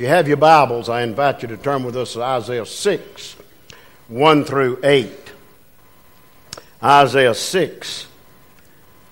If 0.00 0.04
you 0.04 0.08
have 0.08 0.28
your 0.28 0.38
Bibles, 0.38 0.88
I 0.88 1.02
invite 1.02 1.42
you 1.42 1.48
to 1.48 1.58
turn 1.58 1.84
with 1.84 1.94
us 1.94 2.14
to 2.14 2.22
Isaiah 2.22 2.64
6, 2.64 3.36
1 4.08 4.44
through 4.44 4.80
8. 4.82 5.12
Isaiah 6.82 7.34
6, 7.34 8.06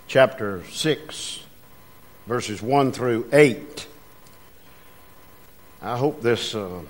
chapter 0.06 0.64
6, 0.64 1.40
verses 2.26 2.62
1 2.62 2.92
through 2.92 3.28
8. 3.30 3.86
I 5.82 5.98
hope 5.98 6.22
this 6.22 6.54
uh, 6.54 6.80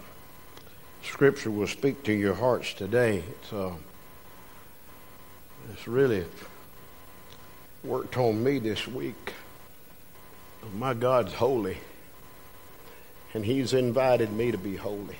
scripture 1.02 1.50
will 1.50 1.66
speak 1.66 2.04
to 2.04 2.12
your 2.12 2.34
hearts 2.34 2.74
today. 2.74 3.24
It's, 3.28 3.52
uh, 3.52 3.72
it's 5.72 5.88
really 5.88 6.24
worked 7.82 8.16
on 8.16 8.44
me 8.44 8.60
this 8.60 8.86
week. 8.86 9.32
My 10.76 10.94
God's 10.94 11.34
holy 11.34 11.78
and 13.34 13.44
He's 13.44 13.72
invited 13.72 14.32
me 14.32 14.50
to 14.50 14.58
be 14.58 14.76
holy. 14.76 15.16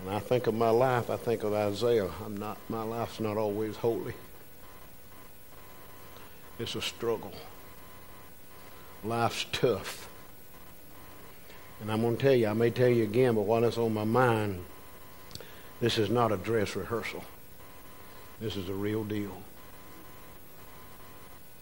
And 0.00 0.10
I 0.10 0.18
think 0.18 0.46
of 0.46 0.54
my 0.54 0.70
life, 0.70 1.10
I 1.10 1.16
think 1.16 1.42
of 1.42 1.52
Isaiah. 1.52 2.10
I'm 2.24 2.36
not, 2.36 2.58
my 2.68 2.82
life's 2.82 3.20
not 3.20 3.36
always 3.36 3.76
holy. 3.76 4.14
It's 6.58 6.74
a 6.74 6.82
struggle. 6.82 7.32
Life's 9.04 9.46
tough. 9.52 10.08
And 11.80 11.92
I'm 11.92 12.00
going 12.00 12.16
to 12.16 12.22
tell 12.22 12.34
you, 12.34 12.48
I 12.48 12.54
may 12.54 12.70
tell 12.70 12.88
you 12.88 13.04
again, 13.04 13.34
but 13.34 13.42
while 13.42 13.64
it's 13.64 13.76
on 13.76 13.92
my 13.92 14.04
mind, 14.04 14.64
this 15.80 15.98
is 15.98 16.08
not 16.08 16.32
a 16.32 16.36
dress 16.36 16.74
rehearsal. 16.74 17.22
This 18.40 18.56
is 18.56 18.68
a 18.68 18.74
real 18.74 19.04
deal. 19.04 19.42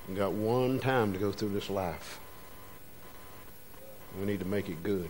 We 0.08 0.14
got 0.14 0.32
one 0.32 0.78
time 0.78 1.12
to 1.12 1.18
go 1.18 1.32
through 1.32 1.50
this 1.50 1.70
life. 1.70 2.20
We 4.18 4.26
need 4.26 4.40
to 4.40 4.46
make 4.46 4.68
it 4.68 4.82
good. 4.82 5.08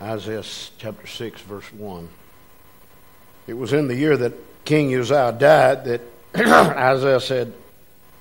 Isaiah 0.00 0.44
chapter 0.78 1.06
6, 1.06 1.40
verse 1.42 1.72
1. 1.72 2.08
It 3.48 3.54
was 3.54 3.72
in 3.72 3.88
the 3.88 3.96
year 3.96 4.16
that 4.16 4.32
King 4.64 4.94
Uzziah 4.94 5.32
died 5.32 5.84
that 5.86 6.00
Isaiah 6.36 7.20
said, 7.20 7.52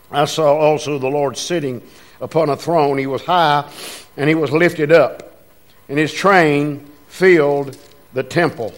I 0.10 0.26
saw 0.26 0.56
also 0.56 0.98
the 0.98 1.08
Lord 1.08 1.38
sitting 1.38 1.82
upon 2.22 2.50
a 2.50 2.56
throne. 2.56 2.98
He 2.98 3.08
was 3.08 3.22
high 3.24 3.70
and 4.16 4.28
he 4.28 4.36
was 4.36 4.52
lifted 4.52 4.92
up, 4.92 5.44
and 5.88 6.00
his 6.00 6.12
train 6.12 6.90
filled 7.08 7.78
the 8.14 8.24
temple. 8.24 8.74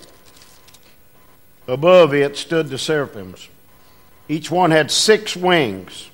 Above 1.67 2.13
it 2.13 2.35
stood 2.35 2.69
the 2.69 2.77
seraphims. 2.77 3.47
Each 4.27 4.51
one 4.51 4.71
had 4.71 4.91
six 4.91 5.37
wings. 5.37 6.09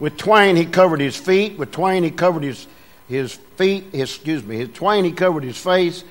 With 0.00 0.16
twain 0.16 0.56
he 0.56 0.66
covered 0.66 1.00
his 1.00 1.16
feet, 1.16 1.58
with 1.58 1.70
twain 1.70 2.02
he 2.02 2.10
covered 2.10 2.42
his 2.42 2.66
his 3.08 3.34
feet, 3.56 3.84
his, 3.92 4.14
excuse 4.14 4.44
me, 4.44 4.56
his 4.56 4.70
twain 4.70 5.04
he 5.04 5.12
covered 5.12 5.42
his 5.42 5.58
face, 5.58 6.04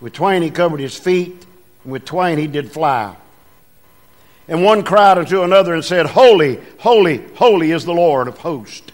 with 0.00 0.12
twain 0.12 0.42
he 0.42 0.50
covered 0.50 0.80
his 0.80 0.98
feet, 0.98 1.46
and 1.84 1.92
with 1.92 2.04
twain 2.04 2.38
he 2.38 2.48
did 2.48 2.72
fly. 2.72 3.16
And 4.48 4.64
one 4.64 4.82
cried 4.82 5.18
unto 5.18 5.42
another 5.42 5.72
and 5.72 5.84
said, 5.84 6.06
Holy, 6.06 6.60
holy, 6.78 7.24
holy 7.36 7.70
is 7.70 7.84
the 7.84 7.94
Lord 7.94 8.26
of 8.26 8.38
hosts. 8.38 8.90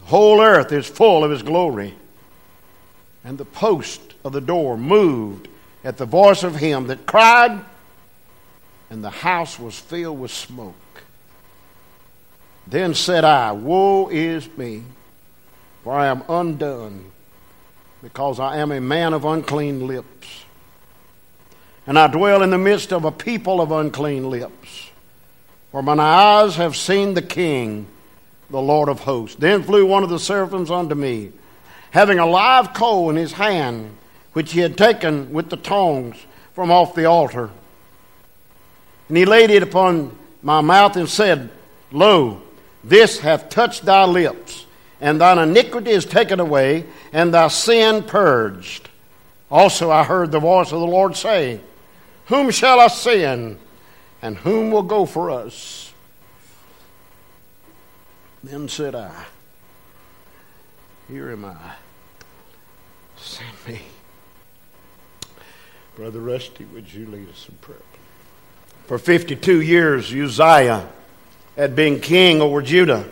The 0.00 0.06
whole 0.06 0.40
earth 0.40 0.72
is 0.72 0.86
full 0.86 1.24
of 1.24 1.30
his 1.30 1.42
glory. 1.42 1.94
And 3.24 3.36
the 3.36 3.44
post 3.44 4.14
of 4.24 4.32
the 4.32 4.40
door 4.40 4.78
moved 4.78 5.48
at 5.82 5.96
the 5.96 6.06
voice 6.06 6.44
of 6.44 6.56
him 6.56 6.86
that 6.86 7.06
cried, 7.06 7.60
and 8.88 9.02
the 9.02 9.10
house 9.10 9.58
was 9.58 9.78
filled 9.78 10.20
with 10.20 10.30
smoke. 10.30 10.74
Then 12.66 12.94
said 12.94 13.24
I, 13.24 13.52
Woe 13.52 14.08
is 14.08 14.48
me! 14.56 14.84
For 15.88 15.94
I 15.94 16.08
am 16.08 16.22
undone, 16.28 17.12
because 18.02 18.38
I 18.38 18.58
am 18.58 18.72
a 18.72 18.78
man 18.78 19.14
of 19.14 19.24
unclean 19.24 19.86
lips. 19.86 20.44
And 21.86 21.98
I 21.98 22.08
dwell 22.08 22.42
in 22.42 22.50
the 22.50 22.58
midst 22.58 22.92
of 22.92 23.06
a 23.06 23.10
people 23.10 23.62
of 23.62 23.72
unclean 23.72 24.28
lips. 24.28 24.90
For 25.72 25.82
mine 25.82 25.98
eyes 25.98 26.56
have 26.56 26.76
seen 26.76 27.14
the 27.14 27.22
King, 27.22 27.86
the 28.50 28.60
Lord 28.60 28.90
of 28.90 29.00
hosts. 29.00 29.36
Then 29.36 29.62
flew 29.62 29.86
one 29.86 30.02
of 30.02 30.10
the 30.10 30.18
seraphims 30.18 30.70
unto 30.70 30.94
me, 30.94 31.32
having 31.90 32.18
a 32.18 32.26
live 32.26 32.74
coal 32.74 33.08
in 33.08 33.16
his 33.16 33.32
hand, 33.32 33.96
which 34.34 34.52
he 34.52 34.60
had 34.60 34.76
taken 34.76 35.32
with 35.32 35.48
the 35.48 35.56
tongs 35.56 36.18
from 36.52 36.70
off 36.70 36.94
the 36.94 37.06
altar. 37.06 37.48
And 39.08 39.16
he 39.16 39.24
laid 39.24 39.48
it 39.48 39.62
upon 39.62 40.14
my 40.42 40.60
mouth 40.60 40.96
and 40.96 41.08
said, 41.08 41.48
Lo, 41.90 42.42
this 42.84 43.20
hath 43.20 43.48
touched 43.48 43.86
thy 43.86 44.04
lips 44.04 44.66
and 45.00 45.20
thine 45.20 45.38
iniquity 45.38 45.90
is 45.90 46.04
taken 46.04 46.40
away, 46.40 46.84
and 47.12 47.32
thy 47.32 47.48
sin 47.48 48.02
purged. 48.02 48.88
Also 49.50 49.90
I 49.90 50.04
heard 50.04 50.30
the 50.30 50.40
voice 50.40 50.72
of 50.72 50.80
the 50.80 50.86
Lord 50.86 51.16
say, 51.16 51.60
Whom 52.26 52.50
shall 52.50 52.80
I 52.80 52.88
send, 52.88 53.58
and 54.20 54.36
whom 54.36 54.70
will 54.70 54.82
go 54.82 55.06
for 55.06 55.30
us? 55.30 55.92
Then 58.42 58.68
said 58.68 58.94
I, 58.94 59.24
Here 61.08 61.30
am 61.30 61.44
I. 61.44 61.56
Send 63.16 63.48
me. 63.66 63.80
Brother 65.96 66.20
Rusty, 66.20 66.64
would 66.66 66.92
you 66.92 67.06
lead 67.06 67.28
us 67.28 67.48
in 67.48 67.56
prayer? 67.56 67.78
For 68.86 68.98
52 68.98 69.60
years, 69.60 70.12
Uzziah 70.12 70.88
had 71.56 71.74
been 71.74 72.00
king 72.00 72.40
over 72.40 72.62
Judah. 72.62 73.04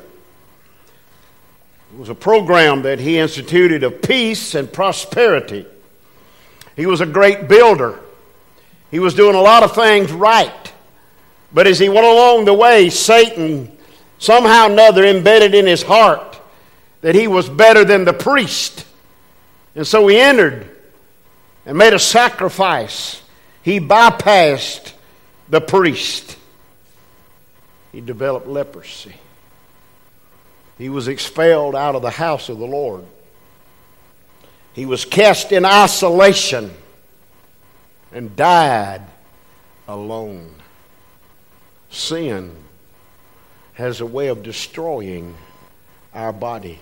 It 1.96 2.00
was 2.00 2.10
a 2.10 2.14
program 2.14 2.82
that 2.82 2.98
he 2.98 3.16
instituted 3.16 3.82
of 3.82 4.02
peace 4.02 4.54
and 4.54 4.70
prosperity. 4.70 5.64
He 6.76 6.84
was 6.84 7.00
a 7.00 7.06
great 7.06 7.48
builder. 7.48 7.98
He 8.90 8.98
was 8.98 9.14
doing 9.14 9.34
a 9.34 9.40
lot 9.40 9.62
of 9.62 9.74
things 9.74 10.12
right. 10.12 10.74
But 11.54 11.66
as 11.66 11.78
he 11.78 11.88
went 11.88 12.04
along 12.04 12.44
the 12.44 12.52
way, 12.52 12.90
Satan 12.90 13.74
somehow 14.18 14.66
or 14.66 14.72
another 14.72 15.06
embedded 15.06 15.54
in 15.54 15.66
his 15.66 15.82
heart 15.82 16.38
that 17.00 17.14
he 17.14 17.28
was 17.28 17.48
better 17.48 17.82
than 17.82 18.04
the 18.04 18.12
priest. 18.12 18.84
And 19.74 19.86
so 19.86 20.06
he 20.06 20.18
entered 20.18 20.68
and 21.64 21.78
made 21.78 21.94
a 21.94 21.98
sacrifice. 21.98 23.22
He 23.62 23.80
bypassed 23.80 24.92
the 25.48 25.62
priest. 25.62 26.36
He 27.90 28.02
developed 28.02 28.48
leprosy. 28.48 29.14
He 30.78 30.88
was 30.88 31.08
expelled 31.08 31.74
out 31.74 31.94
of 31.94 32.02
the 32.02 32.10
house 32.10 32.48
of 32.48 32.58
the 32.58 32.66
Lord. 32.66 33.04
He 34.74 34.84
was 34.84 35.04
cast 35.04 35.52
in 35.52 35.64
isolation 35.64 36.70
and 38.12 38.36
died 38.36 39.02
alone. 39.88 40.54
Sin 41.90 42.54
has 43.74 44.00
a 44.00 44.06
way 44.06 44.28
of 44.28 44.42
destroying 44.42 45.34
our 46.12 46.32
body. 46.32 46.78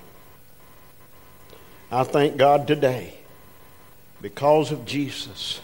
I 1.90 2.02
thank 2.04 2.36
God 2.36 2.66
today 2.66 3.14
because 4.20 4.72
of 4.72 4.84
Jesus. 4.86 5.60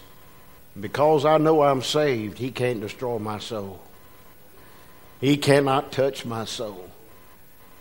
Because 0.78 1.24
I 1.24 1.38
know 1.38 1.62
I'm 1.62 1.82
saved, 1.82 2.38
He 2.38 2.50
can't 2.50 2.80
destroy 2.80 3.18
my 3.18 3.38
soul. 3.38 3.80
He 5.20 5.36
cannot 5.36 5.92
touch 5.92 6.24
my 6.24 6.44
soul. 6.44 6.89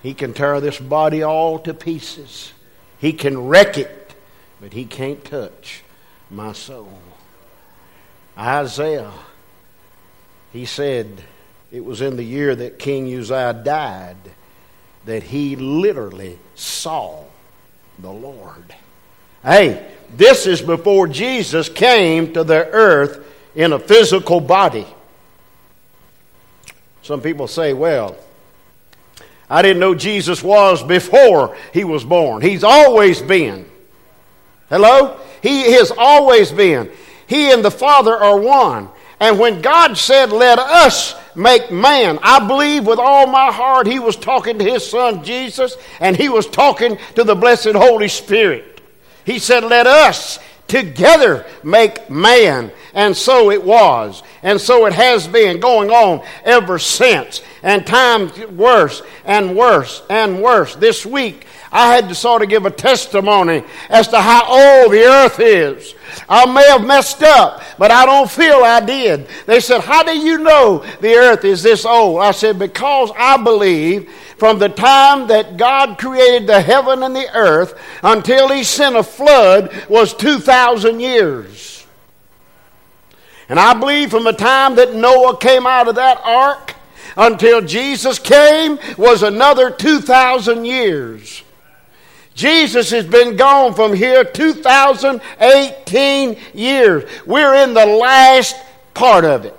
He 0.01 0.13
can 0.13 0.33
tear 0.33 0.61
this 0.61 0.79
body 0.79 1.23
all 1.23 1.59
to 1.59 1.73
pieces. 1.73 2.53
He 2.99 3.13
can 3.13 3.47
wreck 3.47 3.77
it, 3.77 4.13
but 4.61 4.73
he 4.73 4.85
can't 4.85 5.23
touch 5.23 5.83
my 6.29 6.53
soul. 6.53 6.99
Isaiah, 8.37 9.11
he 10.53 10.65
said 10.65 11.23
it 11.71 11.83
was 11.83 12.01
in 12.01 12.15
the 12.15 12.23
year 12.23 12.55
that 12.55 12.79
King 12.79 13.13
Uzziah 13.13 13.53
died 13.53 14.17
that 15.05 15.23
he 15.23 15.55
literally 15.55 16.39
saw 16.55 17.23
the 17.99 18.11
Lord. 18.11 18.75
Hey, 19.43 19.89
this 20.15 20.45
is 20.45 20.61
before 20.61 21.07
Jesus 21.07 21.69
came 21.69 22.33
to 22.33 22.43
the 22.43 22.67
earth 22.67 23.25
in 23.55 23.73
a 23.73 23.79
physical 23.79 24.39
body. 24.39 24.87
Some 27.01 27.21
people 27.21 27.47
say, 27.47 27.73
well, 27.73 28.15
I 29.49 29.61
didn't 29.61 29.79
know 29.79 29.95
Jesus 29.95 30.43
was 30.43 30.83
before 30.83 31.57
he 31.73 31.83
was 31.83 32.03
born. 32.03 32.41
He's 32.41 32.63
always 32.63 33.21
been. 33.21 33.65
Hello? 34.69 35.19
He 35.41 35.73
has 35.73 35.91
always 35.91 36.51
been. 36.51 36.91
He 37.25 37.51
and 37.51 37.65
the 37.65 37.71
Father 37.71 38.15
are 38.15 38.39
one. 38.39 38.89
And 39.19 39.39
when 39.39 39.61
God 39.61 39.97
said, 39.97 40.31
Let 40.31 40.59
us 40.59 41.15
make 41.35 41.71
man, 41.71 42.19
I 42.21 42.47
believe 42.47 42.85
with 42.85 42.99
all 42.99 43.27
my 43.27 43.51
heart 43.51 43.87
he 43.87 43.99
was 43.99 44.15
talking 44.15 44.59
to 44.59 44.65
his 44.65 44.87
son 44.87 45.23
Jesus 45.23 45.75
and 45.99 46.15
he 46.15 46.29
was 46.29 46.47
talking 46.47 46.97
to 47.15 47.23
the 47.23 47.35
blessed 47.35 47.73
Holy 47.73 48.07
Spirit. 48.07 48.81
He 49.25 49.39
said, 49.39 49.63
Let 49.63 49.87
us 49.87 50.39
together 50.67 51.45
make 51.63 52.09
man. 52.09 52.71
And 52.93 53.15
so 53.15 53.51
it 53.51 53.63
was. 53.63 54.23
And 54.41 54.61
so 54.61 54.85
it 54.85 54.93
has 54.93 55.27
been 55.27 55.59
going 55.59 55.89
on 55.89 56.25
ever 56.45 56.79
since. 56.79 57.41
And 57.61 57.85
times 57.85 58.37
worse 58.47 59.01
and 59.25 59.55
worse 59.55 60.01
and 60.09 60.41
worse. 60.41 60.75
This 60.75 61.05
week, 61.05 61.45
I 61.71 61.93
had 61.93 62.09
to 62.09 62.15
sort 62.15 62.41
of 62.41 62.49
give 62.49 62.65
a 62.65 62.71
testimony 62.71 63.63
as 63.89 64.07
to 64.09 64.19
how 64.19 64.45
old 64.45 64.91
the 64.91 65.03
earth 65.03 65.39
is. 65.39 65.93
I 66.27 66.45
may 66.51 66.67
have 66.69 66.85
messed 66.85 67.21
up, 67.21 67.61
but 67.77 67.91
I 67.91 68.05
don't 68.05 68.29
feel 68.29 68.63
I 68.63 68.79
did. 68.79 69.27
They 69.45 69.59
said, 69.59 69.81
How 69.81 70.03
do 70.03 70.17
you 70.17 70.39
know 70.39 70.83
the 71.01 71.13
earth 71.15 71.45
is 71.45 71.61
this 71.61 71.85
old? 71.85 72.21
I 72.21 72.31
said, 72.31 72.57
Because 72.57 73.11
I 73.15 73.37
believe 73.37 74.09
from 74.37 74.57
the 74.57 74.69
time 74.69 75.27
that 75.27 75.57
God 75.57 75.99
created 75.99 76.47
the 76.47 76.61
heaven 76.61 77.03
and 77.03 77.15
the 77.15 77.29
earth 77.35 77.79
until 78.01 78.49
He 78.49 78.63
sent 78.63 78.95
a 78.95 79.03
flood 79.03 79.71
was 79.89 80.13
2,000 80.15 80.99
years. 80.99 81.85
And 83.47 83.59
I 83.59 83.73
believe 83.73 84.11
from 84.11 84.23
the 84.23 84.33
time 84.33 84.75
that 84.75 84.95
Noah 84.95 85.37
came 85.37 85.67
out 85.67 85.87
of 85.87 85.95
that 85.95 86.21
ark 86.23 86.75
until 87.17 87.61
Jesus 87.61 88.19
came 88.19 88.77
was 88.97 89.23
another 89.23 89.71
2,000 89.71 90.65
years. 90.65 91.43
Jesus 92.35 92.91
has 92.91 93.05
been 93.05 93.35
gone 93.35 93.73
from 93.73 93.93
here 93.93 94.23
2018 94.23 96.37
years. 96.53 97.09
We're 97.25 97.55
in 97.55 97.73
the 97.73 97.85
last 97.85 98.55
part 98.93 99.25
of 99.25 99.43
it. 99.43 99.57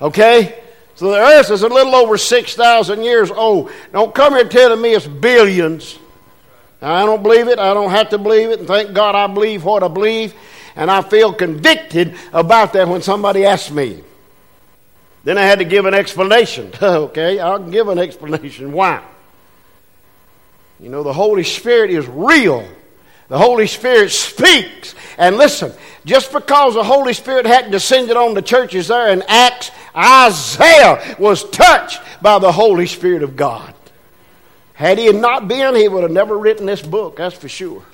Okay? 0.00 0.60
So 0.94 1.10
the 1.10 1.18
earth 1.18 1.50
is 1.50 1.62
a 1.62 1.68
little 1.68 1.96
over 1.96 2.16
6,000 2.16 3.02
years 3.02 3.32
old. 3.32 3.72
Don't 3.92 4.14
come 4.14 4.34
here 4.34 4.48
telling 4.48 4.80
me 4.80 4.94
it's 4.94 5.08
billions. 5.08 5.98
I 6.80 7.04
don't 7.04 7.22
believe 7.22 7.48
it. 7.48 7.58
I 7.58 7.74
don't 7.74 7.90
have 7.90 8.10
to 8.10 8.18
believe 8.18 8.50
it. 8.50 8.60
And 8.60 8.68
thank 8.68 8.92
God 8.92 9.16
I 9.16 9.26
believe 9.26 9.64
what 9.64 9.82
I 9.82 9.88
believe. 9.88 10.34
And 10.76 10.90
I 10.90 11.02
feel 11.02 11.32
convicted 11.32 12.14
about 12.32 12.74
that 12.74 12.86
when 12.86 13.02
somebody 13.02 13.44
asks 13.44 13.70
me. 13.70 14.04
Then 15.24 15.38
I 15.38 15.42
had 15.42 15.60
to 15.60 15.64
give 15.64 15.86
an 15.86 15.94
explanation. 15.94 16.72
okay, 16.82 17.38
I'll 17.38 17.58
give 17.58 17.88
an 17.88 17.98
explanation. 17.98 18.72
Why? 18.72 19.02
You 20.80 20.88
know, 20.88 21.02
the 21.02 21.12
Holy 21.12 21.44
Spirit 21.44 21.90
is 21.90 22.08
real. 22.08 22.66
The 23.28 23.38
Holy 23.38 23.66
Spirit 23.66 24.10
speaks. 24.10 24.94
And 25.16 25.36
listen, 25.36 25.72
just 26.04 26.32
because 26.32 26.74
the 26.74 26.82
Holy 26.82 27.12
Spirit 27.12 27.46
hadn't 27.46 27.70
descended 27.70 28.16
on 28.16 28.34
the 28.34 28.42
churches 28.42 28.88
there 28.88 29.10
in 29.10 29.22
Acts, 29.28 29.70
Isaiah 29.96 31.16
was 31.18 31.48
touched 31.50 32.00
by 32.20 32.38
the 32.38 32.50
Holy 32.50 32.86
Spirit 32.86 33.22
of 33.22 33.36
God. 33.36 33.74
Had 34.74 34.98
he 34.98 35.12
not 35.12 35.46
been, 35.46 35.76
he 35.76 35.86
would 35.86 36.02
have 36.02 36.10
never 36.10 36.36
written 36.36 36.66
this 36.66 36.82
book, 36.82 37.16
that's 37.16 37.36
for 37.36 37.48
sure. 37.48 37.84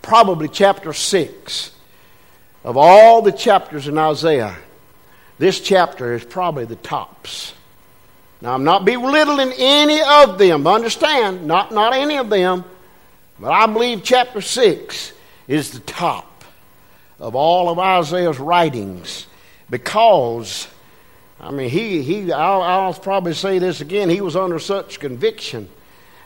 Probably 0.00 0.48
chapter 0.48 0.92
6. 0.92 1.72
Of 2.62 2.76
all 2.76 3.22
the 3.22 3.32
chapters 3.32 3.88
in 3.88 3.98
Isaiah, 3.98 4.56
this 5.38 5.60
chapter 5.60 6.14
is 6.14 6.24
probably 6.24 6.64
the 6.64 6.76
tops. 6.76 7.52
Now, 8.40 8.54
I'm 8.54 8.64
not 8.64 8.84
belittling 8.84 9.52
any 9.56 10.00
of 10.02 10.38
them. 10.38 10.66
Understand, 10.66 11.46
not, 11.46 11.72
not 11.72 11.94
any 11.94 12.16
of 12.16 12.30
them. 12.30 12.64
But 13.38 13.52
I 13.52 13.66
believe 13.66 14.02
chapter 14.02 14.40
6 14.40 15.12
is 15.48 15.70
the 15.70 15.80
top 15.80 16.44
of 17.18 17.34
all 17.34 17.68
of 17.68 17.78
Isaiah's 17.78 18.38
writings 18.38 19.26
because, 19.68 20.68
I 21.40 21.50
mean, 21.50 21.68
he, 21.68 22.02
he 22.02 22.32
I'll, 22.32 22.62
I'll 22.62 22.94
probably 22.94 23.34
say 23.34 23.58
this 23.58 23.80
again, 23.80 24.08
he 24.08 24.20
was 24.20 24.36
under 24.36 24.58
such 24.58 25.00
conviction 25.00 25.68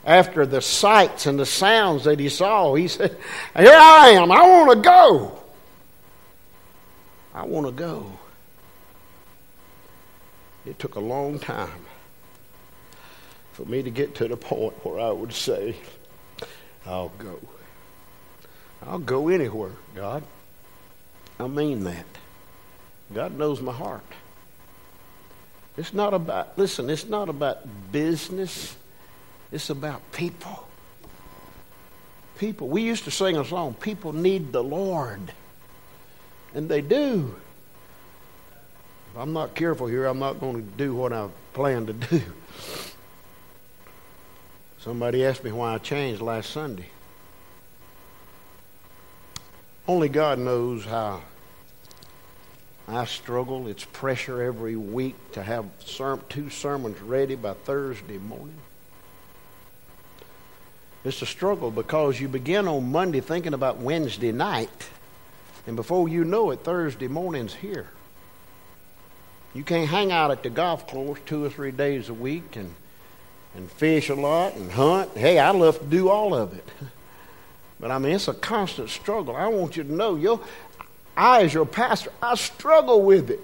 after 0.04 0.46
the 0.46 0.60
sights 0.60 1.26
and 1.26 1.38
the 1.38 1.46
sounds 1.46 2.04
that 2.04 2.18
he 2.18 2.28
saw. 2.28 2.74
He 2.74 2.88
said, 2.88 3.16
Here 3.56 3.72
I 3.72 4.10
am, 4.10 4.32
I 4.32 4.42
want 4.42 4.70
to 4.72 4.88
go. 4.88 5.38
I 7.34 7.44
want 7.44 7.66
to 7.66 7.72
go. 7.72 8.19
It 10.66 10.78
took 10.78 10.94
a 10.96 11.00
long 11.00 11.38
time 11.38 11.86
for 13.52 13.64
me 13.64 13.82
to 13.82 13.90
get 13.90 14.14
to 14.16 14.28
the 14.28 14.36
point 14.36 14.74
where 14.84 15.00
I 15.00 15.10
would 15.10 15.32
say, 15.32 15.74
I'll 16.86 17.12
go. 17.18 17.38
I'll 18.86 18.98
go 18.98 19.28
anywhere, 19.28 19.72
God. 19.94 20.22
I 21.38 21.46
mean 21.46 21.84
that. 21.84 22.06
God 23.12 23.36
knows 23.36 23.60
my 23.60 23.72
heart. 23.72 24.04
It's 25.76 25.94
not 25.94 26.14
about, 26.14 26.58
listen, 26.58 26.90
it's 26.90 27.06
not 27.06 27.28
about 27.28 27.66
business, 27.90 28.76
it's 29.50 29.70
about 29.70 30.12
people. 30.12 30.66
People. 32.38 32.68
We 32.68 32.82
used 32.82 33.04
to 33.04 33.10
sing 33.10 33.36
a 33.36 33.44
song, 33.44 33.74
People 33.74 34.12
Need 34.12 34.52
the 34.52 34.62
Lord. 34.62 35.32
And 36.54 36.68
they 36.68 36.80
do. 36.80 37.36
If 39.12 39.18
I'm 39.18 39.32
not 39.32 39.56
careful 39.56 39.88
here, 39.88 40.06
I'm 40.06 40.20
not 40.20 40.38
going 40.38 40.54
to 40.54 40.62
do 40.62 40.94
what 40.94 41.12
I 41.12 41.28
plan 41.52 41.86
to 41.86 41.92
do. 41.92 42.22
Somebody 44.78 45.24
asked 45.24 45.42
me 45.42 45.50
why 45.50 45.74
I 45.74 45.78
changed 45.78 46.22
last 46.22 46.50
Sunday. 46.50 46.86
Only 49.88 50.08
God 50.08 50.38
knows 50.38 50.84
how 50.84 51.22
I 52.86 53.04
struggle. 53.04 53.66
It's 53.66 53.84
pressure 53.84 54.42
every 54.42 54.76
week 54.76 55.16
to 55.32 55.42
have 55.42 55.66
two 56.28 56.48
sermons 56.48 57.00
ready 57.00 57.34
by 57.34 57.54
Thursday 57.54 58.18
morning. 58.18 58.58
It's 61.04 61.20
a 61.20 61.26
struggle 61.26 61.72
because 61.72 62.20
you 62.20 62.28
begin 62.28 62.68
on 62.68 62.92
Monday 62.92 63.20
thinking 63.20 63.54
about 63.54 63.78
Wednesday 63.78 64.30
night, 64.32 64.88
and 65.66 65.74
before 65.74 66.08
you 66.08 66.24
know 66.24 66.52
it, 66.52 66.60
Thursday 66.60 67.08
morning's 67.08 67.54
here. 67.54 67.88
You 69.54 69.64
can't 69.64 69.88
hang 69.88 70.12
out 70.12 70.30
at 70.30 70.42
the 70.42 70.50
golf 70.50 70.86
course 70.86 71.18
two 71.26 71.44
or 71.44 71.50
three 71.50 71.72
days 71.72 72.08
a 72.08 72.14
week 72.14 72.56
and 72.56 72.74
and 73.54 73.70
fish 73.70 74.08
a 74.08 74.14
lot 74.14 74.54
and 74.54 74.70
hunt. 74.70 75.16
Hey, 75.16 75.38
I 75.38 75.50
love 75.50 75.78
to 75.78 75.84
do 75.84 76.08
all 76.08 76.34
of 76.34 76.54
it. 76.54 76.68
But 77.78 77.90
I 77.90 77.96
mean, 77.96 78.12
it's 78.12 78.28
a 78.28 78.34
constant 78.34 78.90
struggle. 78.90 79.34
I 79.34 79.46
want 79.46 79.74
you 79.74 79.84
to 79.84 79.90
know, 79.90 80.14
yo, 80.14 80.42
I, 81.16 81.44
as 81.44 81.54
your 81.54 81.64
pastor, 81.64 82.12
I 82.20 82.34
struggle 82.34 83.00
with 83.00 83.30
it. 83.30 83.40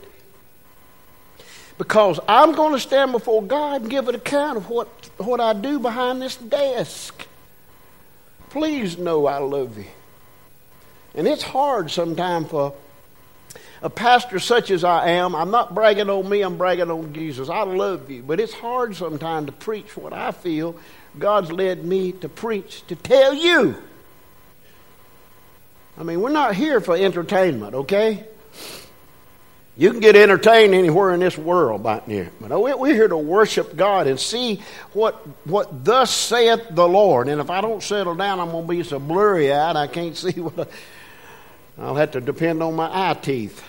Because 1.79 2.21
I'm 2.29 2.53
going 2.53 2.75
to 2.75 2.79
stand 2.79 3.13
before 3.13 3.43
God 3.43 3.81
and 3.81 3.91
give 3.91 4.09
an 4.09 4.15
account 4.15 4.59
of 4.59 4.69
what, 4.69 4.89
what 5.17 5.41
I 5.41 5.55
do 5.55 5.79
behind 5.79 6.21
this 6.21 6.37
desk. 6.37 7.27
Please 8.51 8.99
know 8.99 9.25
I 9.25 9.39
love 9.39 9.79
you. 9.79 9.87
And 11.15 11.27
it's 11.27 11.43
hard 11.43 11.91
sometimes 11.91 12.51
for 12.51 12.75
a 13.87 13.91
pastor 13.91 14.41
such 14.41 14.73
as 14.73 14.83
I 14.83 15.11
am, 15.11 15.37
I'm 15.37 15.53
not 15.53 15.73
bragging 15.73 16.11
on 16.11 16.29
me, 16.29 16.43
I'm 16.43 16.59
bragging 16.59 16.91
on 16.91 17.15
Jesus. 17.15 17.49
I 17.49 17.63
love 17.63 18.11
you. 18.11 18.25
But 18.25 18.41
it's 18.41 18.53
hard 18.53 18.97
sometimes 18.97 19.47
to 19.47 19.53
preach 19.53 19.97
what 19.97 20.13
I 20.13 20.33
feel 20.33 20.75
God's 21.17 21.53
led 21.53 21.85
me 21.85 22.11
to 22.13 22.29
preach, 22.29 22.85
to 22.89 22.97
tell 22.97 23.33
you. 23.33 23.77
I 25.97 26.03
mean, 26.03 26.21
we're 26.21 26.31
not 26.31 26.57
here 26.57 26.81
for 26.81 26.97
entertainment, 26.97 27.75
okay? 27.75 28.27
You 29.77 29.93
can 29.93 30.01
get 30.01 30.17
entertained 30.17 30.75
anywhere 30.75 31.15
in 31.15 31.21
this 31.21 31.39
world 31.39 31.85
right 31.85 32.07
near. 32.09 32.33
But 32.41 32.59
we're 32.61 32.93
here 32.93 33.09
to 33.09 33.17
worship 33.17 33.77
God 33.77 34.09
and 34.09 34.19
see 34.19 34.63
what, 34.95 35.15
what 35.47 35.85
thus 35.85 36.11
saith 36.11 36.67
the 36.71 36.89
Lord. 36.89 37.29
And 37.29 37.41
if 37.41 37.51
I 37.51 37.61
don't 37.61 37.83
settle 37.83 38.17
down, 38.17 38.41
I'm 38.41 38.51
going 38.51 38.65
to 38.65 38.69
be 38.69 38.83
so 38.83 38.99
blurry 38.99 39.53
eyed 39.53 39.77
I 39.77 39.87
can't 39.87 40.17
see 40.17 40.41
what 40.41 40.69
I, 41.79 41.83
I'll 41.83 41.95
have 41.95 42.11
to 42.13 42.21
depend 42.21 42.65
on 42.65 42.75
my 42.75 42.91
eye 42.91 43.15
teeth. 43.15 43.63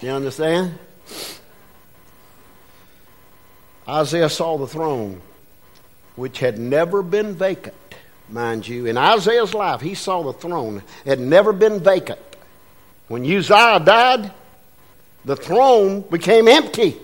You 0.00 0.10
understand? 0.10 0.78
Isaiah 3.88 4.28
saw 4.28 4.58
the 4.58 4.66
throne, 4.66 5.22
which 6.16 6.38
had 6.38 6.58
never 6.58 7.02
been 7.02 7.34
vacant, 7.34 7.74
mind 8.28 8.66
you. 8.66 8.86
In 8.86 8.98
Isaiah's 8.98 9.54
life, 9.54 9.80
he 9.80 9.94
saw 9.94 10.22
the 10.22 10.32
throne 10.32 10.82
had 11.04 11.20
never 11.20 11.52
been 11.52 11.80
vacant. 11.80 12.20
When 13.08 13.24
Uzziah 13.24 13.80
died, 13.80 14.32
the 15.24 15.36
throne 15.36 16.02
became 16.02 16.48
empty. 16.48 16.96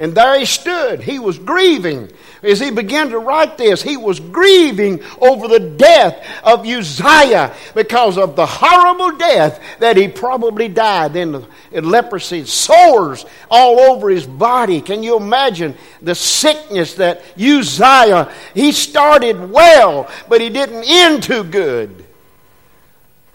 And 0.00 0.14
there 0.14 0.38
he 0.38 0.46
stood. 0.46 1.02
He 1.02 1.18
was 1.18 1.38
grieving. 1.38 2.10
As 2.42 2.58
he 2.58 2.70
began 2.70 3.10
to 3.10 3.18
write 3.18 3.58
this, 3.58 3.82
he 3.82 3.98
was 3.98 4.18
grieving 4.18 5.02
over 5.20 5.46
the 5.46 5.60
death 5.60 6.26
of 6.42 6.66
Uzziah 6.66 7.54
because 7.74 8.16
of 8.16 8.34
the 8.34 8.46
horrible 8.46 9.18
death 9.18 9.60
that 9.78 9.98
he 9.98 10.08
probably 10.08 10.68
died 10.68 11.16
in, 11.16 11.44
in 11.70 11.90
leprosy, 11.90 12.46
sores 12.46 13.26
all 13.50 13.78
over 13.78 14.08
his 14.08 14.26
body. 14.26 14.80
Can 14.80 15.02
you 15.02 15.18
imagine 15.18 15.76
the 16.00 16.14
sickness 16.14 16.94
that 16.94 17.22
Uzziah, 17.38 18.32
he 18.54 18.72
started 18.72 19.50
well, 19.50 20.10
but 20.30 20.40
he 20.40 20.48
didn't 20.48 20.84
end 20.84 21.22
too 21.22 21.44
good. 21.44 22.06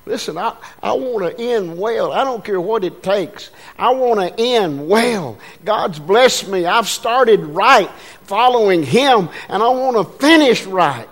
Listen, 0.05 0.37
I, 0.37 0.55
I 0.83 0.93
want 0.93 1.35
to 1.35 1.43
end 1.43 1.77
well. 1.77 2.11
I 2.11 2.23
don't 2.23 2.45
care 2.45 2.61
what 2.61 2.83
it 2.83 3.01
takes. 3.01 3.49
I 3.77 3.89
want 3.91 4.19
to 4.19 4.39
end 4.39 4.87
well. 4.87 5.39
God's 5.63 5.97
blessed 5.97 6.47
me. 6.47 6.65
I've 6.65 6.87
started 6.87 7.39
right 7.39 7.89
following 8.23 8.83
Him, 8.83 9.29
and 9.49 9.63
I 9.63 9.69
want 9.69 9.97
to 9.97 10.03
finish 10.19 10.65
right. 10.65 11.09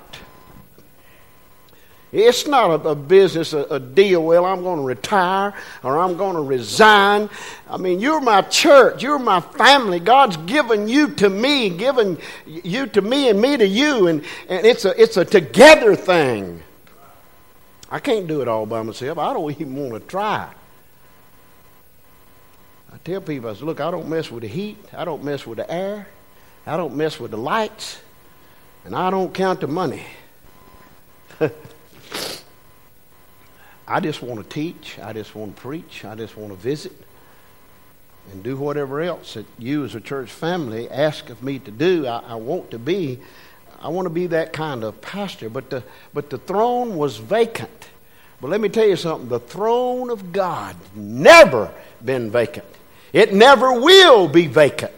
It's 2.14 2.46
not 2.46 2.86
a, 2.86 2.90
a 2.90 2.96
business, 2.96 3.54
a, 3.54 3.64
a, 3.64 3.80
deal. 3.80 4.24
Well, 4.24 4.46
I'm 4.46 4.62
going 4.62 4.78
to 4.78 4.86
retire 4.86 5.52
or 5.82 5.98
I'm 5.98 6.16
going 6.16 6.36
to 6.36 6.44
resign. 6.44 7.28
I 7.68 7.78
mean, 7.78 8.00
you're 8.00 8.22
my 8.22 8.44
church. 8.44 9.02
You're 9.02 9.18
my 9.18 9.42
family. 9.42 10.00
God's 10.00 10.38
given 10.38 10.88
you 10.88 11.10
to 11.16 11.30
me, 11.32 11.72
given 11.72 12.20
you 12.46 12.86
to 12.86 13.02
me, 13.02 13.30
and 13.30 13.42
me 13.42 13.58
to 13.58 13.66
you. 13.66 14.06
And, 14.06 14.24
and 14.48 14.64
it's, 14.64 14.86
a, 14.86 15.02
it's 15.02 15.18
a 15.18 15.26
together 15.26 15.96
thing. 15.96 16.62
I 17.94 18.00
can't 18.00 18.26
do 18.26 18.42
it 18.42 18.48
all 18.48 18.66
by 18.66 18.82
myself. 18.82 19.20
I 19.20 19.34
don't 19.34 19.52
even 19.62 19.76
want 19.76 19.94
to 19.94 20.00
try. 20.10 20.50
I 22.92 22.98
tell 23.04 23.22
people, 23.22 23.52
I 23.52 23.54
say, 23.54 23.62
look, 23.62 23.80
I 23.80 23.92
don't 23.92 24.10
mess 24.10 24.32
with 24.32 24.42
the 24.42 24.48
heat. 24.48 24.80
I 24.98 25.06
don't 25.06 25.24
mess 25.24 25.46
with 25.46 25.60
the 25.60 25.72
air. 25.72 26.08
I 26.66 26.76
don't 26.76 26.96
mess 26.96 27.20
with 27.20 27.30
the 27.30 27.38
lights. 27.38 28.02
And 28.84 28.96
I 28.96 29.12
don't 29.12 29.32
count 29.32 29.62
the 29.62 29.68
money. 29.68 30.08
I 33.88 34.00
just 34.00 34.24
want 34.24 34.42
to 34.42 34.50
teach. 34.50 34.98
I 34.98 35.14
just 35.14 35.36
want 35.36 35.56
to 35.56 35.62
preach. 35.62 36.04
I 36.04 36.16
just 36.16 36.36
want 36.36 36.52
to 36.52 36.58
visit 36.58 36.94
and 38.32 38.42
do 38.42 38.58
whatever 38.58 39.02
else 39.02 39.36
that 39.36 39.46
you 39.60 39.86
as 39.86 39.94
a 39.94 40.02
church 40.02 40.32
family 40.32 40.90
ask 40.90 41.30
of 41.30 41.44
me 41.44 41.60
to 41.60 41.70
do. 41.70 42.08
I, 42.08 42.24
I 42.30 42.36
want 42.36 42.72
to 42.72 42.80
be. 42.80 43.20
I 43.84 43.90
want 43.90 44.06
to 44.06 44.10
be 44.10 44.28
that 44.28 44.54
kind 44.54 44.84
of 44.84 45.02
pastor. 45.02 45.50
But 45.50 45.70
the, 45.70 45.84
but 46.14 46.30
the 46.30 46.38
throne 46.38 46.96
was 46.96 47.18
vacant. 47.18 47.90
But 48.40 48.50
let 48.50 48.62
me 48.62 48.70
tell 48.70 48.88
you 48.88 48.96
something 48.96 49.30
the 49.30 49.40
throne 49.40 50.10
of 50.10 50.32
God 50.32 50.76
never 50.96 51.72
been 52.04 52.32
vacant, 52.32 52.66
it 53.12 53.34
never 53.34 53.80
will 53.80 54.28
be 54.28 54.48
vacant. 54.48 54.92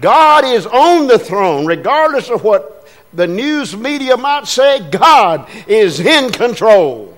God 0.00 0.44
is 0.44 0.64
on 0.64 1.08
the 1.08 1.18
throne, 1.18 1.66
regardless 1.66 2.30
of 2.30 2.42
what 2.42 2.88
the 3.12 3.26
news 3.26 3.76
media 3.76 4.16
might 4.16 4.46
say, 4.46 4.80
God 4.90 5.48
is 5.66 6.00
in 6.00 6.32
control. 6.32 7.16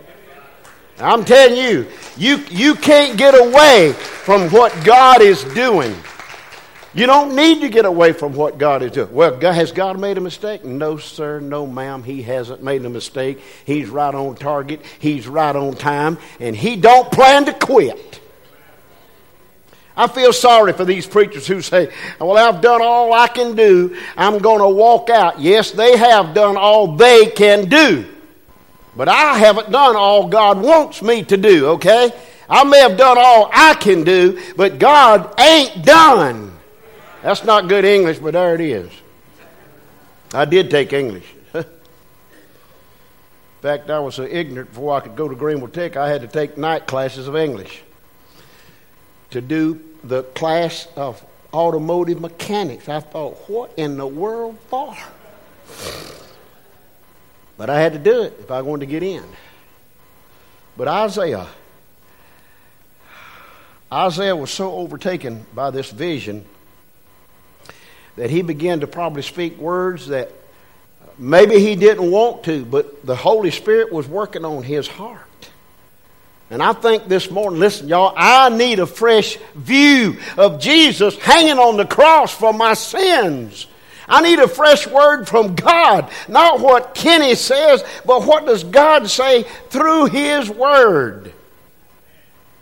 I'm 0.98 1.24
telling 1.24 1.56
you, 1.56 1.86
you, 2.16 2.38
you 2.50 2.74
can't 2.74 3.16
get 3.16 3.38
away 3.38 3.92
from 3.92 4.50
what 4.50 4.72
God 4.84 5.20
is 5.20 5.44
doing. 5.44 5.94
You 6.94 7.06
don't 7.06 7.34
need 7.34 7.62
to 7.62 7.70
get 7.70 7.86
away 7.86 8.12
from 8.12 8.34
what 8.34 8.58
God 8.58 8.82
is 8.82 8.92
doing. 8.92 9.12
Well, 9.12 9.40
has 9.40 9.72
God 9.72 9.98
made 9.98 10.18
a 10.18 10.20
mistake? 10.20 10.62
No, 10.64 10.98
sir, 10.98 11.40
no, 11.40 11.66
ma'am. 11.66 12.02
He 12.02 12.22
hasn't 12.22 12.62
made 12.62 12.84
a 12.84 12.90
mistake. 12.90 13.40
He's 13.64 13.88
right 13.88 14.14
on 14.14 14.34
target. 14.36 14.82
He's 14.98 15.26
right 15.26 15.56
on 15.56 15.74
time, 15.74 16.18
and 16.38 16.54
He 16.54 16.76
don't 16.76 17.10
plan 17.10 17.46
to 17.46 17.54
quit. 17.54 18.20
I 19.96 20.06
feel 20.06 20.32
sorry 20.32 20.72
for 20.72 20.84
these 20.84 21.06
preachers 21.06 21.46
who 21.46 21.62
say, 21.62 21.92
Well, 22.18 22.36
I've 22.36 22.60
done 22.60 22.82
all 22.82 23.12
I 23.12 23.28
can 23.28 23.56
do. 23.56 23.96
I'm 24.16 24.38
going 24.38 24.60
to 24.60 24.68
walk 24.68 25.08
out. 25.08 25.40
Yes, 25.40 25.70
they 25.70 25.96
have 25.96 26.34
done 26.34 26.56
all 26.56 26.96
they 26.96 27.26
can 27.26 27.68
do. 27.68 28.06
But 28.94 29.08
I 29.08 29.38
haven't 29.38 29.70
done 29.70 29.96
all 29.96 30.28
God 30.28 30.60
wants 30.60 31.00
me 31.00 31.24
to 31.24 31.36
do, 31.38 31.68
okay? 31.68 32.10
I 32.48 32.64
may 32.64 32.80
have 32.80 32.98
done 32.98 33.16
all 33.18 33.48
I 33.50 33.74
can 33.74 34.04
do, 34.04 34.38
but 34.56 34.78
God 34.78 35.40
ain't 35.40 35.84
done. 35.84 36.51
That's 37.22 37.44
not 37.44 37.68
good 37.68 37.84
English, 37.84 38.18
but 38.18 38.32
there 38.32 38.54
it 38.54 38.60
is. 38.60 38.90
I 40.34 40.44
did 40.44 40.70
take 40.70 40.92
English. 40.92 41.26
In 41.54 41.64
fact, 43.60 43.90
I 43.90 44.00
was 44.00 44.16
so 44.16 44.24
ignorant 44.24 44.70
before 44.70 44.96
I 44.96 45.00
could 45.00 45.14
go 45.14 45.28
to 45.28 45.36
Greenville 45.36 45.68
Tech, 45.68 45.96
I 45.96 46.08
had 46.08 46.22
to 46.22 46.26
take 46.26 46.58
night 46.58 46.86
classes 46.86 47.28
of 47.28 47.36
English 47.36 47.82
to 49.30 49.40
do 49.40 49.80
the 50.02 50.24
class 50.24 50.88
of 50.96 51.24
automotive 51.54 52.20
mechanics. 52.20 52.88
I 52.88 53.00
thought, 53.00 53.36
what 53.48 53.72
in 53.76 53.98
the 53.98 54.06
world 54.06 54.58
for? 54.68 54.96
But 57.56 57.70
I 57.70 57.80
had 57.80 57.92
to 57.92 57.98
do 57.98 58.22
it 58.22 58.36
if 58.40 58.50
I 58.50 58.62
wanted 58.62 58.86
to 58.86 58.90
get 58.90 59.02
in. 59.02 59.24
But 60.76 60.88
Isaiah, 60.88 61.46
Isaiah 63.92 64.34
was 64.34 64.50
so 64.50 64.72
overtaken 64.72 65.46
by 65.54 65.70
this 65.70 65.90
vision 65.90 66.46
that 68.16 68.30
he 68.30 68.42
began 68.42 68.80
to 68.80 68.86
probably 68.86 69.22
speak 69.22 69.58
words 69.58 70.08
that 70.08 70.30
maybe 71.18 71.58
he 71.58 71.76
didn't 71.76 72.10
want 72.10 72.44
to, 72.44 72.64
but 72.64 73.04
the 73.06 73.16
Holy 73.16 73.50
Spirit 73.50 73.92
was 73.92 74.06
working 74.06 74.44
on 74.44 74.62
his 74.62 74.86
heart. 74.88 75.20
And 76.50 76.62
I 76.62 76.74
think 76.74 77.08
this 77.08 77.30
morning, 77.30 77.60
listen, 77.60 77.88
y'all, 77.88 78.12
I 78.14 78.50
need 78.50 78.78
a 78.78 78.86
fresh 78.86 79.38
view 79.54 80.18
of 80.36 80.60
Jesus 80.60 81.16
hanging 81.16 81.58
on 81.58 81.78
the 81.78 81.86
cross 81.86 82.34
for 82.34 82.52
my 82.52 82.74
sins. 82.74 83.66
I 84.06 84.20
need 84.20 84.38
a 84.38 84.48
fresh 84.48 84.86
word 84.86 85.26
from 85.26 85.54
God. 85.54 86.10
Not 86.28 86.60
what 86.60 86.94
Kenny 86.94 87.34
says, 87.36 87.82
but 88.04 88.26
what 88.26 88.44
does 88.44 88.64
God 88.64 89.08
say 89.08 89.44
through 89.70 90.06
His 90.06 90.50
Word. 90.50 91.32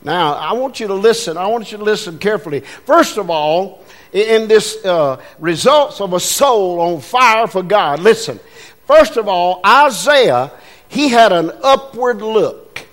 Now, 0.03 0.35
I 0.35 0.53
want 0.53 0.79
you 0.79 0.87
to 0.87 0.95
listen. 0.95 1.37
I 1.37 1.49
want 1.49 1.73
you 1.73 1.79
to 1.79 1.85
listen 1.85 2.19
carefully. 2.19 2.61
First 2.61 3.19
of 3.19 3.29
all, 3.29 3.80
in 4.13 4.49
this 4.49 4.85
uh, 4.85 5.23
results 5.39 6.01
of 6.01 6.13
a 6.13 6.21
soul 6.21 6.81
on 6.81 7.01
fire 7.01 7.47
for 7.47 7.63
God, 7.63 8.01
listen. 8.01 8.41
First 8.87 9.17
of 9.17 9.29
all, 9.29 9.61
Isaiah, 9.65 10.51
he 10.89 11.09
had 11.09 11.33
an 11.33 11.53
upward 11.63 12.23
look. 12.23 12.87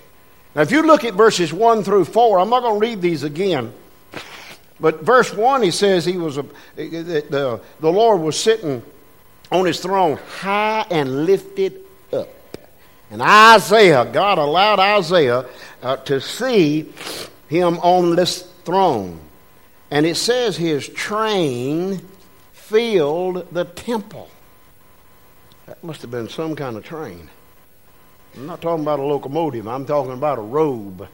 Now, 0.54 0.62
if 0.62 0.70
you 0.70 0.82
look 0.82 1.04
at 1.04 1.14
verses 1.14 1.52
1 1.52 1.82
through 1.82 2.04
4, 2.04 2.38
I'm 2.38 2.50
not 2.50 2.60
going 2.60 2.80
to 2.80 2.86
read 2.86 3.02
these 3.02 3.24
again. 3.24 3.72
But 4.80 5.02
verse 5.02 5.32
1, 5.34 5.62
he 5.62 5.70
says 5.70 6.04
he 6.04 6.16
was 6.16 6.38
a, 6.38 6.44
the, 6.76 7.60
the 7.80 7.92
Lord 7.92 8.20
was 8.20 8.38
sitting 8.38 8.82
on 9.50 9.66
his 9.66 9.80
throne 9.80 10.18
high 10.40 10.86
and 10.90 11.26
lifted 11.26 11.80
up. 12.12 12.28
And 13.10 13.22
Isaiah, 13.22 14.04
God 14.04 14.38
allowed 14.38 14.78
Isaiah 14.78 15.46
uh, 15.82 15.96
to 15.96 16.20
see 16.20 16.92
him 17.48 17.78
on 17.78 18.14
this 18.14 18.42
throne. 18.64 19.18
And 19.90 20.04
it 20.04 20.16
says 20.16 20.56
his 20.56 20.88
train 20.88 22.00
filled 22.52 23.50
the 23.52 23.64
temple. 23.64 24.28
That 25.66 25.82
must 25.82 26.02
have 26.02 26.10
been 26.10 26.28
some 26.28 26.56
kind 26.56 26.76
of 26.76 26.84
train. 26.84 27.30
I'm 28.36 28.46
not 28.46 28.60
talking 28.60 28.84
about 28.84 29.00
a 29.00 29.02
locomotive, 29.02 29.66
I'm 29.66 29.86
talking 29.86 30.12
about 30.12 30.38
a 30.38 30.42
robe. 30.42 31.08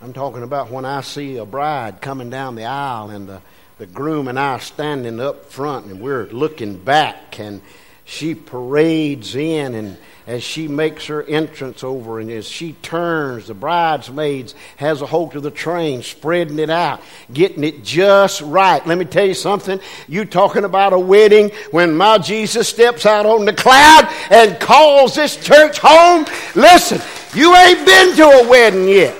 I'm 0.00 0.12
talking 0.12 0.42
about 0.42 0.68
when 0.68 0.84
I 0.84 1.00
see 1.00 1.36
a 1.36 1.44
bride 1.44 2.00
coming 2.00 2.28
down 2.28 2.56
the 2.56 2.64
aisle 2.64 3.10
and 3.10 3.28
the, 3.28 3.40
the 3.78 3.86
groom 3.86 4.26
and 4.26 4.36
I 4.36 4.58
standing 4.58 5.20
up 5.20 5.46
front 5.46 5.86
and 5.86 6.00
we're 6.00 6.26
looking 6.26 6.76
back 6.76 7.38
and 7.38 7.60
she 8.04 8.34
parades 8.34 9.34
in 9.34 9.74
and 9.74 9.96
as 10.26 10.42
she 10.42 10.68
makes 10.68 11.06
her 11.06 11.22
entrance 11.24 11.82
over 11.82 12.20
and 12.20 12.30
as 12.30 12.46
she 12.46 12.72
turns 12.74 13.48
the 13.48 13.54
bridesmaids 13.54 14.54
has 14.76 15.02
a 15.02 15.06
hold 15.06 15.34
of 15.34 15.42
the 15.42 15.50
train 15.50 16.02
spreading 16.02 16.58
it 16.58 16.70
out 16.70 17.00
getting 17.32 17.64
it 17.64 17.82
just 17.82 18.40
right 18.42 18.86
let 18.86 18.98
me 18.98 19.04
tell 19.04 19.26
you 19.26 19.34
something 19.34 19.80
you 20.08 20.24
talking 20.24 20.64
about 20.64 20.92
a 20.92 20.98
wedding 20.98 21.50
when 21.70 21.96
my 21.96 22.18
jesus 22.18 22.68
steps 22.68 23.04
out 23.04 23.26
on 23.26 23.44
the 23.44 23.52
cloud 23.52 24.08
and 24.30 24.58
calls 24.60 25.14
this 25.14 25.36
church 25.36 25.78
home 25.80 26.24
listen 26.54 27.00
you 27.34 27.54
ain't 27.56 27.84
been 27.84 28.16
to 28.16 28.24
a 28.24 28.48
wedding 28.48 28.88
yet 28.88 29.16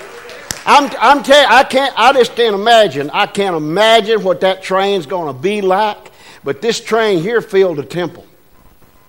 I'm, 0.64 0.90
I'm 1.00 1.24
telling 1.24 1.48
I 1.50 1.64
can't, 1.64 1.92
I 1.98 2.12
just 2.12 2.36
can't 2.36 2.54
imagine. 2.54 3.10
I 3.10 3.26
can't 3.26 3.56
imagine 3.56 4.22
what 4.22 4.42
that 4.42 4.62
train's 4.62 5.06
going 5.06 5.34
to 5.34 5.40
be 5.40 5.60
like. 5.60 6.12
But 6.44 6.62
this 6.62 6.80
train 6.80 7.20
here 7.20 7.40
filled 7.40 7.78
the 7.78 7.84
temple. 7.84 8.24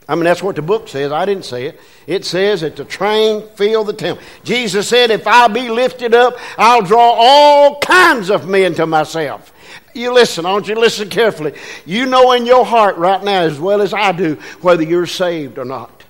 I 0.08 0.16
mean, 0.16 0.26
that's 0.26 0.44
what 0.44 0.56
the 0.56 0.62
book 0.62 0.88
says. 0.90 1.12
I 1.12 1.26
didn't 1.26 1.46
say 1.46 1.68
it. 1.68 1.80
It 2.08 2.26
says 2.26 2.62
that 2.62 2.76
the 2.76 2.84
train 2.84 3.48
filled 3.56 3.88
the 3.88 3.94
temple. 3.94 4.24
Jesus 4.44 4.88
said, 4.88 5.12
If 5.12 5.26
I 5.28 5.48
be 5.48 5.70
lifted 5.70 6.14
up, 6.14 6.38
I'll 6.58 6.82
draw 6.82 7.16
all 7.18 7.80
kinds 7.80 8.30
of 8.30 8.48
men 8.48 8.74
to 8.76 8.86
myself. 8.86 9.54
You 9.94 10.14
listen, 10.14 10.46
I 10.46 10.52
want 10.52 10.68
you 10.68 10.76
to 10.76 10.82
listen 10.82 11.10
carefully. 11.10 11.54
You 11.86 12.06
know 12.06 12.34
in 12.34 12.46
your 12.46 12.66
heart 12.66 12.98
right 12.98 13.24
now, 13.24 13.42
as 13.42 13.60
well 13.60 13.82
as 13.82 13.94
I 13.94 14.12
do, 14.12 14.36
whether 14.62 14.84
you're 14.84 15.06
saved 15.06 15.58
or 15.58 15.66
not. 15.66 16.04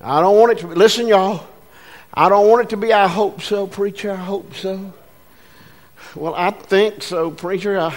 I 0.00 0.20
don't 0.20 0.38
want 0.38 0.52
it 0.52 0.58
to 0.58 0.68
be, 0.68 0.74
listen, 0.74 1.06
y'all. 1.06 1.46
I 2.12 2.28
don't 2.28 2.48
want 2.48 2.64
it 2.64 2.70
to 2.70 2.76
be, 2.76 2.92
I 2.92 3.08
hope 3.08 3.42
so, 3.42 3.66
preacher, 3.66 4.10
I 4.10 4.16
hope 4.16 4.54
so. 4.54 4.92
Well, 6.14 6.34
I 6.34 6.50
think 6.50 7.02
so, 7.02 7.30
preacher. 7.30 7.78
I, 7.78 7.94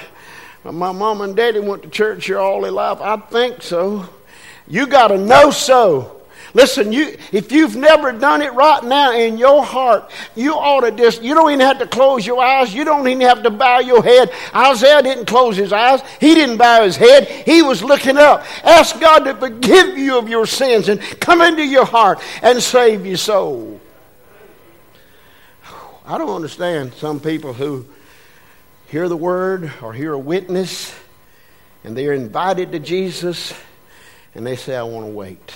my 0.63 0.91
mom 0.91 1.21
and 1.21 1.35
daddy 1.35 1.59
went 1.59 1.83
to 1.83 1.89
church 1.89 2.29
all 2.31 2.61
their 2.61 2.71
life. 2.71 2.99
I 3.01 3.17
think 3.17 3.61
so. 3.61 4.07
You 4.67 4.87
got 4.87 5.07
to 5.07 5.17
know 5.17 5.51
so. 5.51 6.19
Listen, 6.53 6.91
you 6.91 7.15
if 7.31 7.51
you've 7.51 7.75
never 7.75 8.11
done 8.11 8.41
it 8.41 8.53
right 8.53 8.83
now 8.83 9.13
in 9.13 9.37
your 9.37 9.63
heart, 9.63 10.11
you 10.35 10.53
ought 10.53 10.81
to 10.81 10.91
just 10.91 11.21
you 11.21 11.35
don't 11.35 11.51
even 11.51 11.59
have 11.59 11.79
to 11.79 11.87
close 11.87 12.25
your 12.25 12.41
eyes. 12.41 12.73
You 12.73 12.83
don't 12.83 13.07
even 13.07 13.21
have 13.21 13.43
to 13.43 13.51
bow 13.51 13.79
your 13.79 14.01
head. 14.01 14.31
Isaiah 14.55 15.03
didn't 15.03 15.25
close 15.25 15.55
his 15.55 15.71
eyes. 15.71 16.01
He 16.19 16.33
didn't 16.33 16.57
bow 16.57 16.83
his 16.83 16.95
head. 16.95 17.27
He 17.27 17.61
was 17.61 17.83
looking 17.83 18.17
up. 18.17 18.43
Ask 18.63 18.99
God 18.99 19.19
to 19.25 19.35
forgive 19.35 19.97
you 19.97 20.17
of 20.17 20.27
your 20.27 20.47
sins 20.47 20.89
and 20.89 20.99
come 21.19 21.41
into 21.41 21.63
your 21.63 21.85
heart 21.85 22.19
and 22.41 22.61
save 22.61 23.05
your 23.05 23.17
soul. 23.17 23.79
I 26.05 26.17
don't 26.17 26.35
understand 26.35 26.95
some 26.95 27.19
people 27.19 27.53
who 27.53 27.85
hear 28.89 29.07
the 29.07 29.17
word 29.17 29.71
or 29.81 29.93
hear 29.93 30.13
a 30.13 30.19
witness 30.19 30.93
and 31.83 31.95
they're 31.95 32.13
invited 32.13 32.71
to 32.71 32.79
Jesus 32.79 33.53
and 34.35 34.45
they 34.45 34.55
say, 34.55 34.75
I 34.75 34.83
want 34.83 35.05
to 35.05 35.11
wait. 35.11 35.53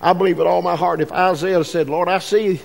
I 0.00 0.12
believe 0.12 0.38
with 0.38 0.46
all 0.46 0.62
my 0.62 0.76
heart 0.76 1.00
if 1.00 1.12
Isaiah 1.12 1.64
said, 1.64 1.88
Lord, 1.88 2.08
I 2.08 2.18
see, 2.18 2.60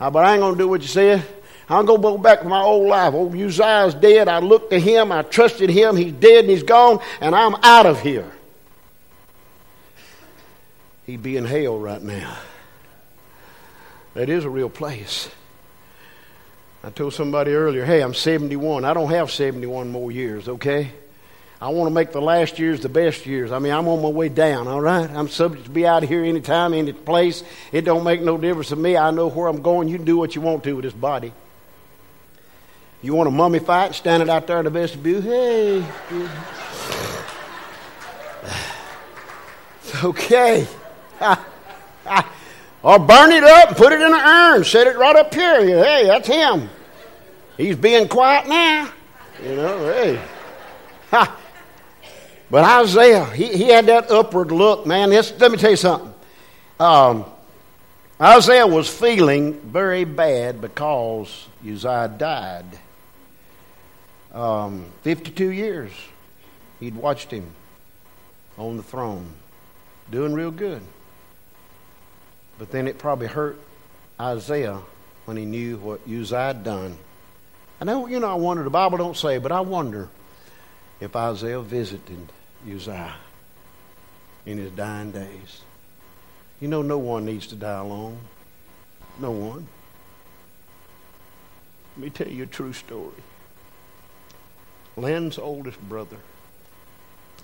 uh, 0.00 0.10
but 0.10 0.24
I 0.24 0.32
ain't 0.32 0.40
going 0.40 0.54
to 0.54 0.58
do 0.58 0.68
what 0.68 0.80
you 0.82 0.88
said. 0.88 1.24
I'm 1.68 1.86
going 1.86 2.00
to 2.00 2.02
go 2.02 2.18
back 2.18 2.40
to 2.40 2.48
my 2.48 2.60
old 2.60 2.88
life. 2.88 3.14
Old 3.14 3.34
Uzziah's 3.34 3.94
dead. 3.94 4.28
I 4.28 4.40
looked 4.40 4.70
to 4.70 4.78
him. 4.78 5.12
I 5.12 5.22
trusted 5.22 5.70
him. 5.70 5.96
He's 5.96 6.12
dead 6.12 6.40
and 6.40 6.50
he's 6.50 6.62
gone, 6.62 7.00
and 7.20 7.34
I'm 7.34 7.54
out 7.62 7.86
of 7.86 8.00
here. 8.00 8.30
He'd 11.06 11.22
be 11.22 11.36
in 11.36 11.44
hell 11.44 11.78
right 11.78 12.02
now. 12.02 12.36
That 14.14 14.28
is 14.28 14.44
a 14.44 14.50
real 14.50 14.68
place. 14.68 15.30
I 16.84 16.90
told 16.90 17.14
somebody 17.14 17.52
earlier, 17.52 17.84
hey, 17.84 18.00
I'm 18.02 18.14
71. 18.14 18.84
I 18.84 18.92
don't 18.92 19.10
have 19.10 19.30
71 19.30 19.90
more 19.90 20.10
years, 20.10 20.48
okay? 20.48 20.90
I 21.60 21.68
want 21.68 21.88
to 21.88 21.94
make 21.94 22.10
the 22.10 22.20
last 22.20 22.58
years 22.58 22.80
the 22.80 22.88
best 22.88 23.24
years. 23.24 23.52
I 23.52 23.60
mean, 23.60 23.72
I'm 23.72 23.86
on 23.86 24.02
my 24.02 24.08
way 24.08 24.28
down, 24.28 24.66
all 24.66 24.80
right? 24.80 25.08
I'm 25.08 25.28
subject 25.28 25.66
to 25.66 25.70
be 25.70 25.86
out 25.86 26.02
of 26.02 26.08
here 26.08 26.24
anytime, 26.24 26.74
any 26.74 26.92
place. 26.92 27.44
It 27.70 27.82
don't 27.82 28.02
make 28.02 28.20
no 28.20 28.36
difference 28.36 28.70
to 28.70 28.76
me. 28.76 28.96
I 28.96 29.12
know 29.12 29.30
where 29.30 29.46
I'm 29.46 29.62
going. 29.62 29.86
You 29.86 29.96
can 29.96 30.04
do 30.04 30.16
what 30.16 30.34
you 30.34 30.40
want 30.40 30.64
to 30.64 30.72
with 30.72 30.84
this 30.84 30.92
body. 30.92 31.32
You 33.00 33.14
want 33.14 33.28
a 33.28 33.30
mummy 33.30 33.60
fight, 33.60 33.94
standing 33.94 34.28
out 34.28 34.48
there 34.48 34.58
in 34.58 34.64
the 34.64 34.70
vestibule? 34.70 35.22
Hey. 35.22 35.86
Okay. 40.04 40.66
or 42.82 42.98
burn 42.98 43.32
it 43.32 43.44
up 43.44 43.68
and 43.68 43.76
put 43.76 43.92
it 43.92 44.00
in 44.00 44.12
an 44.12 44.20
urn. 44.20 44.64
Set 44.64 44.86
it 44.86 44.96
right 44.96 45.16
up 45.16 45.32
here. 45.32 45.60
Hey, 45.84 46.06
that's 46.06 46.26
him. 46.26 46.68
He's 47.56 47.76
being 47.76 48.08
quiet 48.08 48.48
now. 48.48 48.90
You 49.42 49.56
know, 49.56 49.78
hey. 49.86 50.20
Ha. 51.10 51.38
But 52.50 52.64
Isaiah, 52.64 53.24
he, 53.26 53.48
he 53.48 53.68
had 53.68 53.86
that 53.86 54.10
upward 54.10 54.52
look, 54.52 54.86
man. 54.86 55.10
This, 55.10 55.32
let 55.38 55.50
me 55.50 55.58
tell 55.58 55.70
you 55.70 55.76
something. 55.76 56.12
Um, 56.78 57.24
Isaiah 58.20 58.66
was 58.66 58.88
feeling 58.88 59.54
very 59.60 60.04
bad 60.04 60.60
because 60.60 61.48
Uzziah 61.66 62.12
died. 62.16 62.66
Um, 64.32 64.86
52 65.02 65.50
years 65.50 65.92
he'd 66.80 66.94
watched 66.94 67.30
him 67.30 67.46
on 68.58 68.76
the 68.76 68.82
throne, 68.82 69.26
doing 70.10 70.34
real 70.34 70.50
good. 70.50 70.82
But 72.62 72.70
then 72.70 72.86
it 72.86 72.96
probably 72.96 73.26
hurt 73.26 73.58
Isaiah 74.20 74.78
when 75.24 75.36
he 75.36 75.44
knew 75.44 75.78
what 75.78 76.00
Uzziah 76.06 76.38
had 76.38 76.62
done. 76.62 76.96
I 77.80 77.84
know, 77.84 78.06
you 78.06 78.20
know, 78.20 78.30
I 78.30 78.34
wonder, 78.34 78.62
the 78.62 78.70
Bible 78.70 78.98
don't 78.98 79.16
say, 79.16 79.38
but 79.38 79.50
I 79.50 79.62
wonder 79.62 80.08
if 81.00 81.16
Isaiah 81.16 81.60
visited 81.60 82.30
Uzziah 82.64 83.14
in 84.46 84.58
his 84.58 84.70
dying 84.70 85.10
days. 85.10 85.62
You 86.60 86.68
know, 86.68 86.82
no 86.82 86.98
one 86.98 87.24
needs 87.24 87.48
to 87.48 87.56
die 87.56 87.80
alone. 87.80 88.18
No 89.18 89.32
one. 89.32 89.66
Let 91.96 92.04
me 92.04 92.10
tell 92.10 92.28
you 92.28 92.44
a 92.44 92.46
true 92.46 92.72
story. 92.72 93.24
Len's 94.96 95.36
oldest 95.36 95.80
brother 95.80 96.18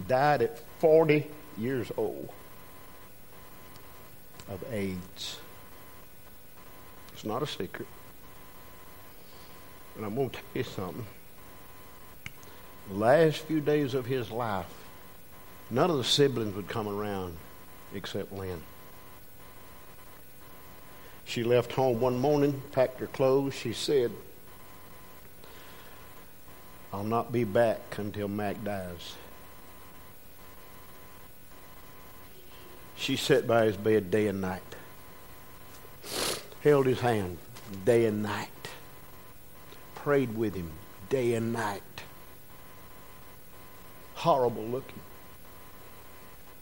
died 0.07 0.43
at 0.43 0.61
40 0.79 1.27
years 1.59 1.91
old 1.97 2.29
of 4.51 4.65
AIDS. 4.73 5.39
It's 7.13 7.25
not 7.25 7.43
a 7.43 7.47
secret. 7.47 7.89
And 9.97 10.07
I'm 10.07 10.15
going 10.15 10.31
to 10.31 10.37
tell 10.37 10.45
you 10.55 10.63
something. 10.63 11.07
The 12.89 12.95
last 12.95 13.39
few 13.39 13.61
days 13.61 13.95
of 13.95 14.07
his 14.07 14.31
life, 14.31 14.67
None 15.71 15.91
of 15.91 15.99
the 15.99 16.05
siblings 16.05 16.55
would 16.57 16.69
come 16.69 16.89
around 16.89 17.37
except 17.95 18.33
Lynn. 18.33 18.63
She 21.27 21.45
left 21.45 21.73
home 21.73 22.01
one 22.01 22.19
morning, 22.19 22.63
packed 22.73 23.01
her 23.01 23.07
clothes. 23.07 23.55
She 23.55 23.75
said, 23.75 24.11
I'll 26.91 27.05
not 27.05 27.33
be 27.33 27.45
back 27.45 27.81
until 27.99 28.29
Mac 28.29 28.65
dies. 28.65 29.15
She 32.99 33.17
sat 33.17 33.47
by 33.47 33.65
his 33.65 33.77
bed 33.77 34.11
day 34.11 34.27
and 34.27 34.41
night, 34.41 34.63
held 36.63 36.87
his 36.87 37.01
hand 37.01 37.39
day 37.85 38.07
and 38.07 38.23
night, 38.23 38.51
prayed 39.95 40.37
with 40.37 40.55
him 40.55 40.71
day 41.09 41.35
and 41.35 41.53
night. 41.53 41.83
Horrible 44.15 44.65
looking 44.65 45.01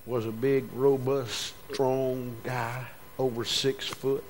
was 0.04 0.26
a 0.26 0.30
big, 0.30 0.66
robust, 0.72 1.54
strong 1.72 2.36
guy, 2.44 2.86
over 3.18 3.44
six 3.44 3.88
foot. 3.88 4.22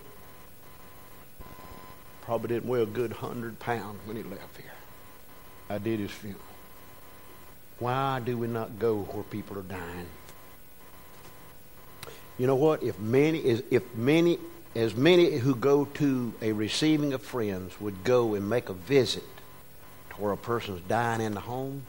Probably 2.22 2.48
didn't 2.48 2.68
weigh 2.68 2.82
a 2.82 2.86
good 2.86 3.12
hundred 3.12 3.58
pounds 3.58 3.98
when 4.06 4.16
he 4.16 4.22
left 4.22 4.56
here. 4.56 4.72
I 5.68 5.78
did 5.78 6.00
his 6.00 6.12
funeral. 6.12 6.40
Why 7.78 8.20
do 8.20 8.38
we 8.38 8.46
not 8.46 8.78
go 8.78 9.02
where 9.02 9.24
people 9.24 9.58
are 9.58 9.62
dying? 9.62 10.06
You 12.38 12.46
know 12.46 12.54
what? 12.54 12.82
If 12.82 12.98
many, 12.98 13.38
if 13.38 13.94
many, 13.94 14.38
as 14.74 14.94
many 14.94 15.38
who 15.38 15.54
go 15.54 15.84
to 15.84 16.34
a 16.42 16.52
receiving 16.52 17.12
of 17.12 17.22
friends 17.22 17.80
would 17.80 18.04
go 18.04 18.34
and 18.34 18.48
make 18.48 18.68
a 18.68 18.74
visit 18.74 19.24
to 20.10 20.16
where 20.16 20.32
a 20.32 20.36
person's 20.36 20.82
dying 20.82 21.20
in 21.20 21.34
the 21.34 21.40
home, 21.40 21.82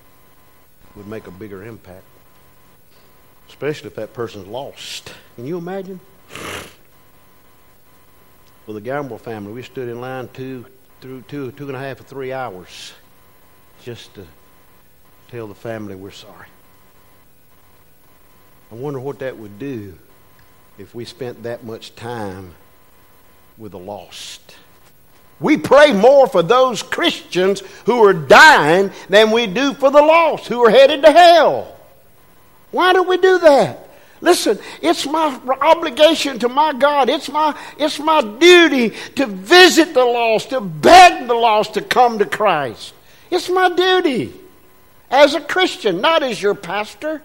would 0.96 1.08
make 1.08 1.28
a 1.28 1.32
bigger 1.32 1.64
impact 1.64 2.06
especially 3.50 3.88
if 3.88 3.96
that 3.96 4.14
person's 4.14 4.48
lost. 4.48 5.14
Can 5.36 5.46
you 5.46 5.58
imagine? 5.58 6.00
Well, 8.66 8.76
the 8.76 8.82
Gamble 8.82 9.18
family, 9.18 9.54
we 9.54 9.64
stood 9.64 9.88
in 9.88 10.02
line 10.02 10.30
two, 10.34 10.66
through 11.02 11.22
two, 11.24 11.52
two 11.54 11.68
and 11.68 11.76
a 11.76 11.80
half 11.80 12.02
or 12.02 12.04
three 12.04 12.34
hours 12.34 12.94
just 13.84 14.14
to 14.16 14.26
tell 15.30 15.48
the 15.48 15.56
family 15.56 15.96
we're 15.96 16.12
sorry. 16.12 16.48
I 18.72 18.76
wonder 18.76 19.00
what 19.00 19.20
that 19.20 19.38
would 19.38 19.58
do 19.60 19.98
if 20.78 20.94
we 20.94 21.06
spent 21.06 21.44
that 21.44 21.64
much 21.64 21.96
time 21.96 22.54
with 23.58 23.72
the 23.72 23.80
lost. 23.80 24.56
We 25.40 25.58
pray 25.58 25.94
more 25.94 26.28
for 26.28 26.42
those 26.42 26.82
Christians 26.82 27.62
who 27.86 28.04
are 28.04 28.14
dying 28.14 28.92
than 29.10 29.32
we 29.32 29.48
do 29.48 29.74
for 29.74 29.92
the 29.92 30.02
lost 30.02 30.48
who 30.48 30.64
are 30.66 30.70
headed 30.70 31.04
to 31.04 31.12
hell. 31.12 31.76
Why 32.72 32.94
do 32.94 33.04
we 33.04 33.18
do 33.18 33.40
that? 33.40 33.88
Listen, 34.20 34.58
it's 34.82 35.06
my 35.06 35.40
obligation 35.62 36.40
to 36.40 36.50
my 36.50 36.74
God. 36.74 37.08
It's 37.08 37.30
my, 37.30 37.56
it's 37.78 38.00
my 38.00 38.22
duty 38.22 38.96
to 39.16 39.28
visit 39.28 39.94
the 39.94 40.06
lost, 40.06 40.50
to 40.50 40.60
beg 40.60 41.28
the 41.28 41.36
lost 41.36 41.76
to 41.76 41.82
come 41.82 42.18
to 42.18 42.26
Christ. 42.26 42.94
It's 43.30 43.50
my 43.50 43.70
duty 43.70 44.34
as 45.12 45.36
a 45.36 45.42
Christian, 45.42 46.02
not 46.02 46.24
as 46.24 46.42
your 46.42 46.56
pastor. 46.56 47.22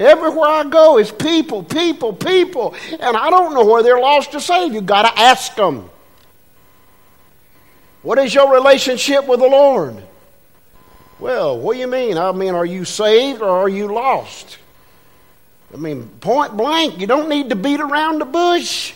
Everywhere 0.00 0.48
I 0.48 0.64
go 0.64 0.96
is 0.96 1.12
people, 1.12 1.62
people, 1.62 2.14
people. 2.14 2.74
And 2.98 3.16
I 3.16 3.28
don't 3.28 3.52
know 3.52 3.66
where 3.66 3.82
they're 3.82 4.00
lost 4.00 4.34
or 4.34 4.40
saved. 4.40 4.74
You've 4.74 4.86
got 4.86 5.02
to 5.02 5.20
ask 5.20 5.54
them. 5.54 5.90
What 8.00 8.18
is 8.18 8.34
your 8.34 8.50
relationship 8.50 9.26
with 9.26 9.40
the 9.40 9.46
Lord? 9.46 10.02
Well, 11.18 11.58
what 11.58 11.74
do 11.74 11.80
you 11.80 11.86
mean? 11.86 12.16
I 12.16 12.32
mean, 12.32 12.54
are 12.54 12.64
you 12.64 12.86
saved 12.86 13.42
or 13.42 13.50
are 13.50 13.68
you 13.68 13.92
lost? 13.92 14.56
I 15.72 15.76
mean, 15.76 16.08
point 16.20 16.56
blank, 16.56 16.98
you 16.98 17.06
don't 17.06 17.28
need 17.28 17.50
to 17.50 17.56
beat 17.56 17.78
around 17.78 18.20
the 18.20 18.24
bush. 18.24 18.94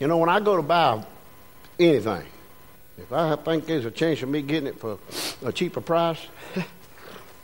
You 0.00 0.08
know, 0.08 0.16
when 0.16 0.30
I 0.30 0.40
go 0.40 0.56
to 0.56 0.62
buy 0.62 1.04
anything, 1.78 2.24
if 2.96 3.12
I 3.12 3.36
think 3.36 3.66
there's 3.66 3.84
a 3.84 3.90
chance 3.90 4.22
of 4.22 4.30
me 4.30 4.40
getting 4.40 4.68
it 4.68 4.80
for 4.80 4.98
a 5.44 5.52
cheaper 5.52 5.82
price, 5.82 6.18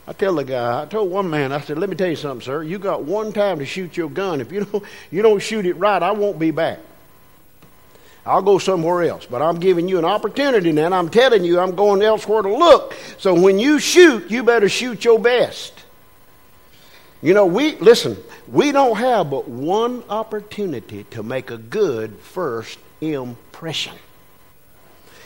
I 0.09 0.13
tell 0.13 0.33
the 0.33 0.43
guy, 0.43 0.81
I 0.81 0.85
told 0.87 1.11
one 1.11 1.29
man, 1.29 1.51
I 1.51 1.61
said, 1.61 1.77
let 1.77 1.87
me 1.87 1.95
tell 1.95 2.09
you 2.09 2.15
something, 2.15 2.43
sir. 2.43 2.63
You 2.63 2.79
got 2.79 3.03
one 3.03 3.31
time 3.31 3.59
to 3.59 3.65
shoot 3.65 3.95
your 3.95 4.09
gun. 4.09 4.41
If 4.41 4.51
you 4.51 4.65
don't, 4.65 4.83
you 5.11 5.21
don't 5.21 5.39
shoot 5.39 5.67
it 5.67 5.75
right, 5.75 6.01
I 6.01 6.09
won't 6.09 6.39
be 6.39 6.49
back. 6.49 6.79
I'll 8.25 8.41
go 8.41 8.57
somewhere 8.57 9.03
else. 9.03 9.27
But 9.27 9.43
I'm 9.43 9.59
giving 9.59 9.87
you 9.87 9.99
an 9.99 10.05
opportunity 10.05 10.71
now. 10.71 10.91
I'm 10.91 11.09
telling 11.09 11.43
you 11.43 11.59
I'm 11.59 11.75
going 11.75 12.01
elsewhere 12.01 12.41
to 12.41 12.51
look. 12.51 12.95
So 13.19 13.39
when 13.39 13.59
you 13.59 13.77
shoot, 13.77 14.31
you 14.31 14.41
better 14.41 14.67
shoot 14.67 15.05
your 15.05 15.19
best. 15.19 15.73
You 17.21 17.35
know, 17.35 17.45
we, 17.45 17.75
listen, 17.75 18.17
we 18.47 18.71
don't 18.71 18.97
have 18.97 19.29
but 19.29 19.47
one 19.47 20.03
opportunity 20.09 21.03
to 21.11 21.21
make 21.21 21.51
a 21.51 21.57
good 21.57 22.17
first 22.17 22.79
impression. 22.99 23.93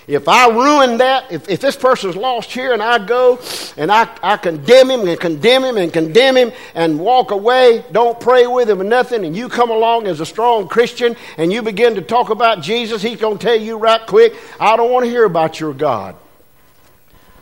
If 0.05 0.27
I 0.27 0.49
ruin 0.49 0.97
that, 0.97 1.31
if, 1.31 1.49
if 1.49 1.61
this 1.61 1.77
person's 1.77 2.17
lost 2.17 2.51
here 2.51 2.73
and 2.73 2.83
I 2.83 3.03
go 3.05 3.39
and 3.77 3.89
I, 3.89 4.09
I 4.21 4.35
condemn 4.35 4.91
him 4.91 5.07
and 5.07 5.19
condemn 5.19 5.63
him 5.63 5.77
and 5.77 5.93
condemn 5.93 6.35
him 6.35 6.51
and 6.75 6.99
walk 6.99 7.31
away, 7.31 7.85
don't 7.91 8.19
pray 8.19 8.45
with 8.45 8.69
him 8.69 8.81
or 8.81 8.83
nothing, 8.83 9.23
and 9.25 9.35
you 9.35 9.47
come 9.47 9.71
along 9.71 10.07
as 10.07 10.19
a 10.19 10.25
strong 10.25 10.67
Christian 10.67 11.15
and 11.37 11.53
you 11.53 11.61
begin 11.61 11.95
to 11.95 12.01
talk 12.01 12.29
about 12.29 12.61
Jesus, 12.61 13.01
he's 13.01 13.19
going 13.19 13.37
to 13.37 13.45
tell 13.45 13.55
you 13.55 13.77
right 13.77 14.05
quick, 14.05 14.33
I 14.59 14.75
don't 14.75 14.91
want 14.91 15.05
to 15.05 15.09
hear 15.09 15.23
about 15.23 15.59
your 15.59 15.73
God. 15.73 16.17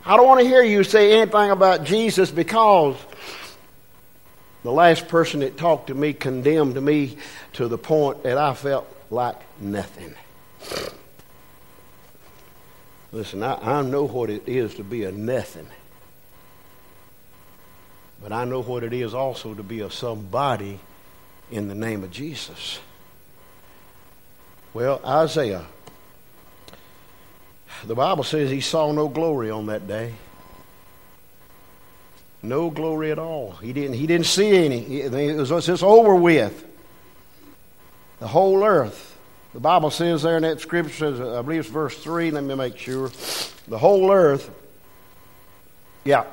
I 0.04 0.16
don't 0.16 0.26
want 0.26 0.40
to 0.40 0.46
hear 0.46 0.62
you 0.62 0.84
say 0.84 1.20
anything 1.20 1.50
about 1.50 1.84
Jesus 1.84 2.30
because 2.30 2.96
the 4.62 4.72
last 4.72 5.08
person 5.08 5.40
that 5.40 5.56
talked 5.56 5.88
to 5.88 5.94
me 5.94 6.12
condemned 6.12 6.80
me 6.80 7.16
to 7.54 7.66
the 7.66 7.78
point 7.78 8.22
that 8.22 8.38
I 8.38 8.54
felt 8.54 8.86
like 9.10 9.36
nothing. 9.60 10.14
Listen, 13.12 13.42
I, 13.42 13.78
I 13.78 13.82
know 13.82 14.06
what 14.06 14.30
it 14.30 14.48
is 14.48 14.74
to 14.76 14.84
be 14.84 15.04
a 15.04 15.12
nothing. 15.12 15.66
But 18.22 18.32
I 18.32 18.44
know 18.44 18.62
what 18.62 18.82
it 18.82 18.92
is 18.92 19.14
also 19.14 19.52
to 19.52 19.62
be 19.62 19.80
a 19.80 19.90
somebody 19.90 20.78
in 21.50 21.68
the 21.68 21.74
name 21.74 22.02
of 22.02 22.10
Jesus. 22.10 22.80
Well, 24.72 25.00
Isaiah, 25.04 25.66
the 27.84 27.94
Bible 27.94 28.24
says 28.24 28.50
he 28.50 28.60
saw 28.60 28.90
no 28.92 29.08
glory 29.08 29.50
on 29.50 29.66
that 29.66 29.86
day. 29.86 30.14
No 32.42 32.70
glory 32.70 33.12
at 33.12 33.18
all. 33.18 33.52
He 33.52 33.72
didn't, 33.72 33.94
he 33.94 34.06
didn't 34.06 34.26
see 34.26 34.64
any. 34.64 35.00
It 35.02 35.36
was 35.36 35.66
just 35.66 35.82
over 35.82 36.14
with. 36.14 36.64
The 38.18 38.28
whole 38.28 38.64
earth. 38.64 39.11
The 39.52 39.60
Bible 39.60 39.90
says 39.90 40.22
there 40.22 40.36
in 40.36 40.42
that 40.44 40.60
scripture, 40.60 40.92
says, 40.92 41.20
I 41.20 41.42
believe 41.42 41.60
it's 41.60 41.68
verse 41.68 41.96
3, 41.98 42.30
let 42.30 42.42
me 42.44 42.54
make 42.54 42.78
sure. 42.78 43.10
The 43.68 43.78
whole 43.78 44.10
earth, 44.10 44.50
yeah, 46.04 46.24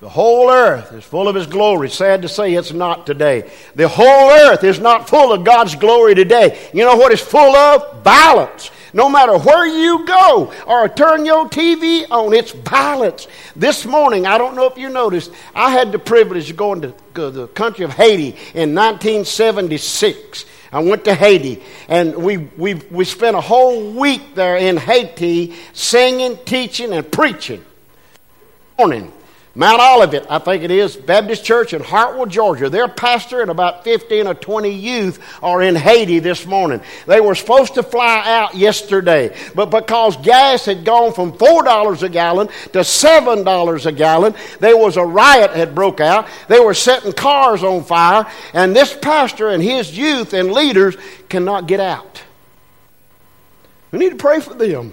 the 0.00 0.10
whole 0.10 0.50
earth 0.50 0.92
is 0.92 1.04
full 1.04 1.28
of 1.28 1.34
His 1.34 1.46
glory. 1.46 1.88
Sad 1.88 2.22
to 2.22 2.28
say 2.28 2.52
it's 2.52 2.72
not 2.72 3.06
today. 3.06 3.50
The 3.74 3.88
whole 3.88 4.30
earth 4.30 4.62
is 4.62 4.78
not 4.78 5.08
full 5.08 5.32
of 5.32 5.44
God's 5.44 5.74
glory 5.76 6.14
today. 6.14 6.68
You 6.74 6.84
know 6.84 6.96
what 6.96 7.12
it's 7.12 7.22
full 7.22 7.56
of? 7.56 8.02
Violence. 8.02 8.70
No 8.94 9.08
matter 9.08 9.36
where 9.36 9.66
you 9.66 10.06
go 10.06 10.52
or 10.68 10.88
turn 10.88 11.26
your 11.26 11.48
TV 11.48 12.06
on, 12.12 12.32
it's 12.32 12.52
violence. 12.52 13.26
This 13.56 13.84
morning, 13.84 14.24
I 14.24 14.38
don't 14.38 14.54
know 14.54 14.66
if 14.66 14.78
you 14.78 14.88
noticed, 14.88 15.32
I 15.52 15.72
had 15.72 15.90
the 15.90 15.98
privilege 15.98 16.48
of 16.48 16.56
going 16.56 16.80
to 16.80 16.94
the 17.12 17.48
country 17.48 17.84
of 17.84 17.90
Haiti 17.90 18.28
in 18.54 18.72
1976. 18.72 20.44
I 20.70 20.78
went 20.78 21.04
to 21.06 21.14
Haiti, 21.14 21.60
and 21.88 22.14
we, 22.14 22.36
we, 22.36 22.74
we 22.74 23.04
spent 23.04 23.36
a 23.36 23.40
whole 23.40 23.92
week 23.92 24.36
there 24.36 24.56
in 24.56 24.76
Haiti 24.76 25.54
singing, 25.72 26.38
teaching, 26.44 26.92
and 26.92 27.10
preaching. 27.10 27.64
Morning. 28.78 29.12
Mount 29.56 29.80
Olivet, 29.80 30.26
I 30.28 30.40
think 30.40 30.64
it 30.64 30.72
is, 30.72 30.96
Baptist 30.96 31.44
Church 31.44 31.74
in 31.74 31.80
Hartwell, 31.80 32.26
Georgia. 32.26 32.68
Their 32.68 32.88
pastor 32.88 33.40
and 33.40 33.52
about 33.52 33.84
15 33.84 34.26
or 34.26 34.34
20 34.34 34.68
youth 34.68 35.22
are 35.44 35.62
in 35.62 35.76
Haiti 35.76 36.18
this 36.18 36.44
morning. 36.44 36.80
They 37.06 37.20
were 37.20 37.36
supposed 37.36 37.74
to 37.74 37.84
fly 37.84 38.24
out 38.26 38.56
yesterday, 38.56 39.32
but 39.54 39.66
because 39.66 40.16
gas 40.16 40.64
had 40.64 40.84
gone 40.84 41.12
from 41.12 41.32
$4 41.34 42.02
a 42.02 42.08
gallon 42.08 42.48
to 42.48 42.80
$7 42.80 43.86
a 43.86 43.92
gallon, 43.92 44.34
there 44.58 44.76
was 44.76 44.96
a 44.96 45.04
riot 45.04 45.52
had 45.52 45.72
broke 45.72 46.00
out. 46.00 46.26
They 46.48 46.58
were 46.58 46.74
setting 46.74 47.12
cars 47.12 47.62
on 47.62 47.84
fire, 47.84 48.26
and 48.54 48.74
this 48.74 48.92
pastor 49.00 49.50
and 49.50 49.62
his 49.62 49.96
youth 49.96 50.32
and 50.32 50.50
leaders 50.50 50.96
cannot 51.28 51.68
get 51.68 51.78
out. 51.78 52.22
We 53.92 54.00
need 54.00 54.10
to 54.10 54.16
pray 54.16 54.40
for 54.40 54.54
them. 54.54 54.92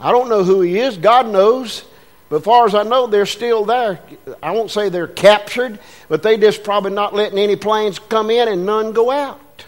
I 0.00 0.10
don't 0.10 0.30
know 0.30 0.42
who 0.42 0.62
he 0.62 0.78
is. 0.78 0.96
God 0.96 1.28
knows. 1.28 1.84
But 2.30 2.44
far 2.44 2.64
as 2.64 2.76
I 2.76 2.84
know, 2.84 3.08
they're 3.08 3.26
still 3.26 3.64
there. 3.64 3.98
I 4.40 4.52
won't 4.52 4.70
say 4.70 4.88
they're 4.88 5.08
captured, 5.08 5.80
but 6.08 6.22
they 6.22 6.38
just 6.38 6.62
probably 6.62 6.92
not 6.92 7.12
letting 7.12 7.38
any 7.38 7.56
planes 7.56 7.98
come 7.98 8.30
in 8.30 8.46
and 8.46 8.64
none 8.64 8.92
go 8.92 9.10
out. 9.10 9.64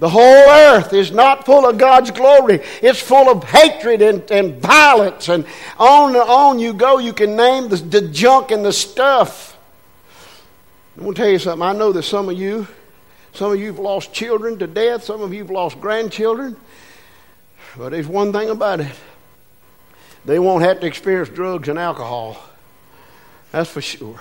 The 0.00 0.10
whole 0.10 0.22
earth 0.22 0.92
is 0.92 1.10
not 1.10 1.46
full 1.46 1.66
of 1.66 1.78
God's 1.78 2.10
glory. 2.10 2.60
It's 2.82 3.00
full 3.00 3.30
of 3.30 3.42
hatred 3.42 4.02
and, 4.02 4.30
and 4.30 4.60
violence. 4.60 5.30
And 5.30 5.46
on 5.78 6.10
and 6.10 6.18
on 6.18 6.58
you 6.58 6.74
go. 6.74 6.98
You 6.98 7.14
can 7.14 7.34
name 7.34 7.68
the, 7.68 7.76
the 7.76 8.02
junk 8.02 8.50
and 8.50 8.64
the 8.64 8.72
stuff. 8.72 9.58
I'm 10.94 11.04
going 11.04 11.14
to 11.14 11.22
tell 11.22 11.30
you 11.30 11.38
something. 11.38 11.66
I 11.66 11.72
know 11.72 11.90
that 11.92 12.02
some 12.02 12.28
of 12.28 12.36
you, 12.38 12.68
some 13.32 13.50
of 13.50 13.58
you 13.58 13.68
have 13.68 13.78
lost 13.78 14.12
children 14.12 14.58
to 14.58 14.66
death. 14.66 15.04
Some 15.04 15.22
of 15.22 15.32
you 15.32 15.40
have 15.40 15.50
lost 15.50 15.80
grandchildren. 15.80 16.56
But 17.76 17.90
there's 17.90 18.06
one 18.06 18.32
thing 18.32 18.50
about 18.50 18.80
it 18.80 18.92
they 20.28 20.38
won't 20.38 20.62
have 20.62 20.80
to 20.80 20.86
experience 20.86 21.30
drugs 21.30 21.70
and 21.70 21.78
alcohol. 21.78 22.36
That's 23.50 23.70
for 23.70 23.80
sure. 23.80 24.20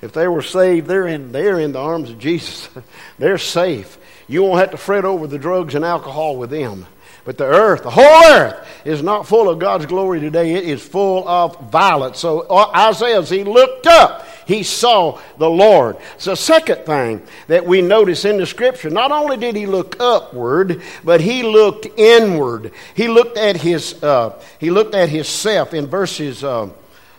If 0.00 0.14
they 0.14 0.26
were 0.26 0.40
saved, 0.40 0.86
they're 0.86 1.06
in, 1.06 1.32
they're 1.32 1.60
in 1.60 1.72
the 1.72 1.80
arms 1.80 2.08
of 2.08 2.18
Jesus. 2.18 2.70
they're 3.18 3.36
safe. 3.36 3.98
You 4.26 4.42
won't 4.42 4.60
have 4.60 4.70
to 4.70 4.78
fret 4.78 5.04
over 5.04 5.26
the 5.26 5.38
drugs 5.38 5.74
and 5.74 5.84
alcohol 5.84 6.38
with 6.38 6.48
them. 6.48 6.86
But 7.24 7.38
the 7.38 7.44
earth, 7.44 7.84
the 7.84 7.90
whole 7.90 8.32
earth, 8.32 8.66
is 8.84 9.02
not 9.02 9.28
full 9.28 9.48
of 9.48 9.60
God's 9.60 9.86
glory 9.86 10.18
today. 10.18 10.54
It 10.54 10.64
is 10.64 10.82
full 10.82 11.26
of 11.28 11.70
violence. 11.70 12.18
So 12.18 12.40
uh, 12.40 12.72
Isaiah, 12.74 13.20
as 13.20 13.30
he 13.30 13.44
looked 13.44 13.86
up, 13.86 14.26
he 14.46 14.62
saw 14.62 15.20
the 15.38 15.48
Lord. 15.48 15.96
So, 16.18 16.34
second 16.34 16.84
thing 16.84 17.22
that 17.46 17.64
we 17.64 17.80
notice 17.80 18.24
in 18.24 18.38
the 18.38 18.46
scripture, 18.46 18.90
not 18.90 19.12
only 19.12 19.36
did 19.36 19.54
he 19.54 19.66
look 19.66 19.96
upward, 20.00 20.82
but 21.04 21.20
he 21.20 21.42
looked 21.42 21.86
inward. 21.96 22.72
He 22.94 23.08
looked 23.08 23.38
at 23.38 23.56
his, 23.56 24.02
uh, 24.02 24.40
he 24.58 24.70
looked 24.70 24.94
at 24.94 25.08
himself 25.08 25.74
in 25.74 25.86
verses 25.86 26.42
uh, 26.42 26.70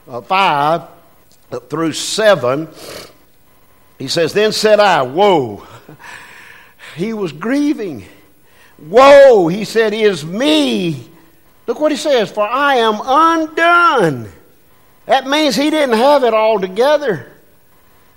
uh, 0.07 0.21
five 0.21 0.83
through 1.69 1.93
seven. 1.93 2.67
He 3.97 4.07
says, 4.07 4.33
"Then 4.33 4.51
said 4.51 4.79
I, 4.79 5.03
Woe." 5.03 5.65
He 6.95 7.13
was 7.13 7.31
grieving. 7.31 8.05
Woe, 8.89 9.47
he 9.47 9.65
said, 9.65 9.93
is 9.93 10.25
me. 10.25 11.09
Look 11.67 11.79
what 11.79 11.91
he 11.91 11.97
says, 11.97 12.31
for 12.31 12.43
I 12.43 12.75
am 12.75 12.99
undone. 13.03 14.31
That 15.05 15.27
means 15.27 15.55
he 15.55 15.69
didn't 15.69 15.97
have 15.97 16.23
it 16.23 16.33
all 16.33 16.59
together. 16.59 17.32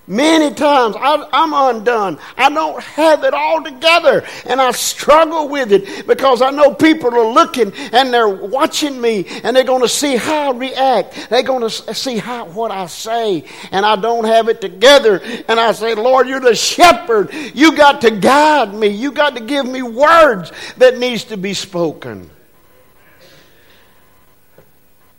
Many 0.08 0.54
times 0.54 0.94
I, 0.96 1.26
am 1.32 1.52
undone. 1.52 2.18
I 2.36 2.48
don't 2.48 2.80
have 2.80 3.24
it 3.24 3.34
all 3.34 3.62
together. 3.62 4.24
And 4.44 4.60
I 4.60 4.70
struggle 4.70 5.48
with 5.48 5.72
it 5.72 6.06
because 6.06 6.42
I 6.42 6.50
know 6.50 6.74
people 6.74 7.12
are 7.12 7.32
looking 7.32 7.72
and 7.92 8.14
they're 8.14 8.28
watching 8.28 9.00
me 9.00 9.26
and 9.42 9.56
they're 9.56 9.64
going 9.64 9.82
to 9.82 9.88
see 9.88 10.14
how 10.14 10.52
I 10.52 10.56
react. 10.56 11.28
They're 11.28 11.42
going 11.42 11.68
to 11.68 11.94
see 11.94 12.18
how, 12.18 12.46
what 12.46 12.70
I 12.70 12.86
say. 12.86 13.44
And 13.72 13.84
I 13.84 13.96
don't 13.96 14.24
have 14.24 14.48
it 14.48 14.60
together. 14.60 15.20
And 15.48 15.58
I 15.58 15.72
say, 15.72 15.94
Lord, 15.94 16.28
you're 16.28 16.38
the 16.38 16.54
shepherd. 16.54 17.34
You 17.54 17.76
got 17.76 18.00
to 18.02 18.12
guide 18.12 18.74
me. 18.74 18.86
You 18.88 19.10
got 19.10 19.34
to 19.34 19.42
give 19.42 19.66
me 19.66 19.82
words 19.82 20.52
that 20.76 20.98
needs 20.98 21.24
to 21.24 21.36
be 21.36 21.52
spoken. 21.52 22.30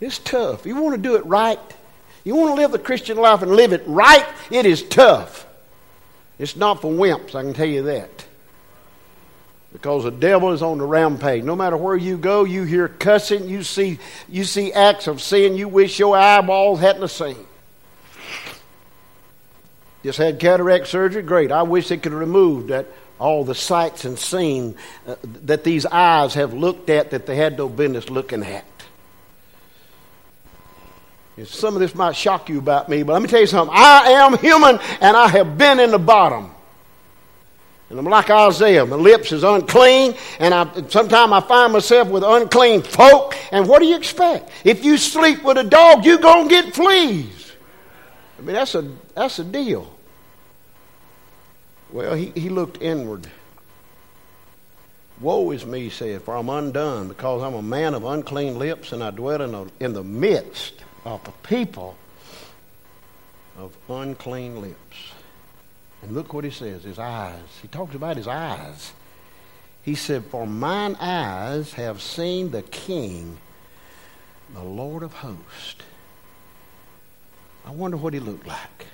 It's 0.00 0.18
tough. 0.18 0.64
You 0.64 0.80
want 0.80 0.96
to 0.96 1.02
do 1.02 1.16
it 1.16 1.26
right? 1.26 1.58
You 2.28 2.36
want 2.36 2.50
to 2.50 2.60
live 2.60 2.72
the 2.72 2.78
Christian 2.78 3.16
life 3.16 3.40
and 3.40 3.52
live 3.52 3.72
it 3.72 3.84
right? 3.86 4.26
It 4.50 4.66
is 4.66 4.82
tough. 4.82 5.46
It's 6.38 6.56
not 6.56 6.82
for 6.82 6.92
wimps, 6.92 7.34
I 7.34 7.40
can 7.40 7.54
tell 7.54 7.66
you 7.66 7.84
that. 7.84 8.26
Because 9.72 10.04
the 10.04 10.10
devil 10.10 10.52
is 10.52 10.60
on 10.60 10.76
the 10.76 10.84
rampage. 10.84 11.42
No 11.42 11.56
matter 11.56 11.78
where 11.78 11.96
you 11.96 12.18
go, 12.18 12.44
you 12.44 12.64
hear 12.64 12.86
cussing, 12.86 13.48
you 13.48 13.62
see, 13.62 13.98
you 14.28 14.44
see 14.44 14.74
acts 14.74 15.06
of 15.06 15.22
sin 15.22 15.56
you 15.56 15.68
wish 15.68 15.98
your 15.98 16.18
eyeballs 16.18 16.80
hadn't 16.80 17.08
seen. 17.08 17.46
Just 20.04 20.18
had 20.18 20.38
cataract 20.38 20.86
surgery, 20.86 21.22
great. 21.22 21.50
I 21.50 21.62
wish 21.62 21.88
they 21.88 21.96
could 21.96 22.12
remove 22.12 22.66
that 22.66 22.84
all 23.18 23.42
the 23.42 23.54
sights 23.54 24.04
and 24.04 24.18
seen 24.18 24.76
uh, 25.06 25.14
that 25.22 25.64
these 25.64 25.86
eyes 25.86 26.34
have 26.34 26.52
looked 26.52 26.90
at 26.90 27.12
that 27.12 27.24
they 27.24 27.36
had 27.36 27.56
no 27.56 27.70
business 27.70 28.10
looking 28.10 28.42
at. 28.44 28.66
Some 31.44 31.74
of 31.74 31.80
this 31.80 31.94
might 31.94 32.16
shock 32.16 32.48
you 32.48 32.58
about 32.58 32.88
me, 32.88 33.02
but 33.02 33.12
let 33.12 33.22
me 33.22 33.28
tell 33.28 33.40
you 33.40 33.46
something. 33.46 33.74
I 33.76 34.10
am 34.10 34.38
human 34.38 34.78
and 35.00 35.16
I 35.16 35.28
have 35.28 35.56
been 35.58 35.78
in 35.78 35.90
the 35.90 35.98
bottom. 35.98 36.50
And 37.90 37.98
I'm 37.98 38.04
like 38.04 38.28
Isaiah. 38.28 38.84
My 38.84 38.96
lips 38.96 39.32
is 39.32 39.42
unclean, 39.42 40.14
and 40.38 40.52
I, 40.52 40.70
sometimes 40.88 41.32
I 41.32 41.40
find 41.40 41.72
myself 41.72 42.08
with 42.08 42.22
unclean 42.22 42.82
folk. 42.82 43.34
And 43.50 43.66
what 43.66 43.78
do 43.78 43.86
you 43.86 43.96
expect? 43.96 44.50
If 44.62 44.84
you 44.84 44.98
sleep 44.98 45.42
with 45.42 45.56
a 45.56 45.64
dog, 45.64 46.04
you're 46.04 46.18
going 46.18 46.48
to 46.48 46.54
get 46.54 46.74
fleas. 46.74 47.52
I 48.38 48.42
mean, 48.42 48.54
that's 48.54 48.74
a, 48.74 48.90
that's 49.14 49.38
a 49.38 49.44
deal. 49.44 49.90
Well, 51.90 52.14
he, 52.14 52.26
he 52.36 52.50
looked 52.50 52.82
inward. 52.82 53.26
Woe 55.20 55.50
is 55.50 55.64
me, 55.64 55.84
he 55.84 55.90
said, 55.90 56.22
for 56.22 56.36
I'm 56.36 56.50
undone, 56.50 57.08
because 57.08 57.42
I'm 57.42 57.54
a 57.54 57.62
man 57.62 57.94
of 57.94 58.04
unclean 58.04 58.58
lips, 58.58 58.92
and 58.92 59.02
I 59.02 59.10
dwell 59.10 59.40
in, 59.40 59.54
a, 59.54 59.66
in 59.80 59.94
the 59.94 60.04
midst 60.04 60.74
of 61.04 61.26
a 61.26 61.32
people 61.46 61.96
of 63.58 63.76
unclean 63.88 64.60
lips. 64.60 65.12
And 66.02 66.12
look 66.12 66.32
what 66.32 66.44
he 66.44 66.50
says 66.50 66.84
his 66.84 66.98
eyes. 66.98 67.58
He 67.60 67.68
talks 67.68 67.94
about 67.94 68.16
his 68.16 68.28
eyes. 68.28 68.92
He 69.82 69.94
said, 69.94 70.24
For 70.26 70.46
mine 70.46 70.96
eyes 71.00 71.72
have 71.74 72.00
seen 72.00 72.50
the 72.50 72.62
King, 72.62 73.38
the 74.54 74.62
Lord 74.62 75.02
of 75.02 75.12
hosts. 75.14 75.82
I 77.66 77.70
wonder 77.70 77.96
what 77.96 78.14
he 78.14 78.20
looked 78.20 78.46
like. 78.46 78.86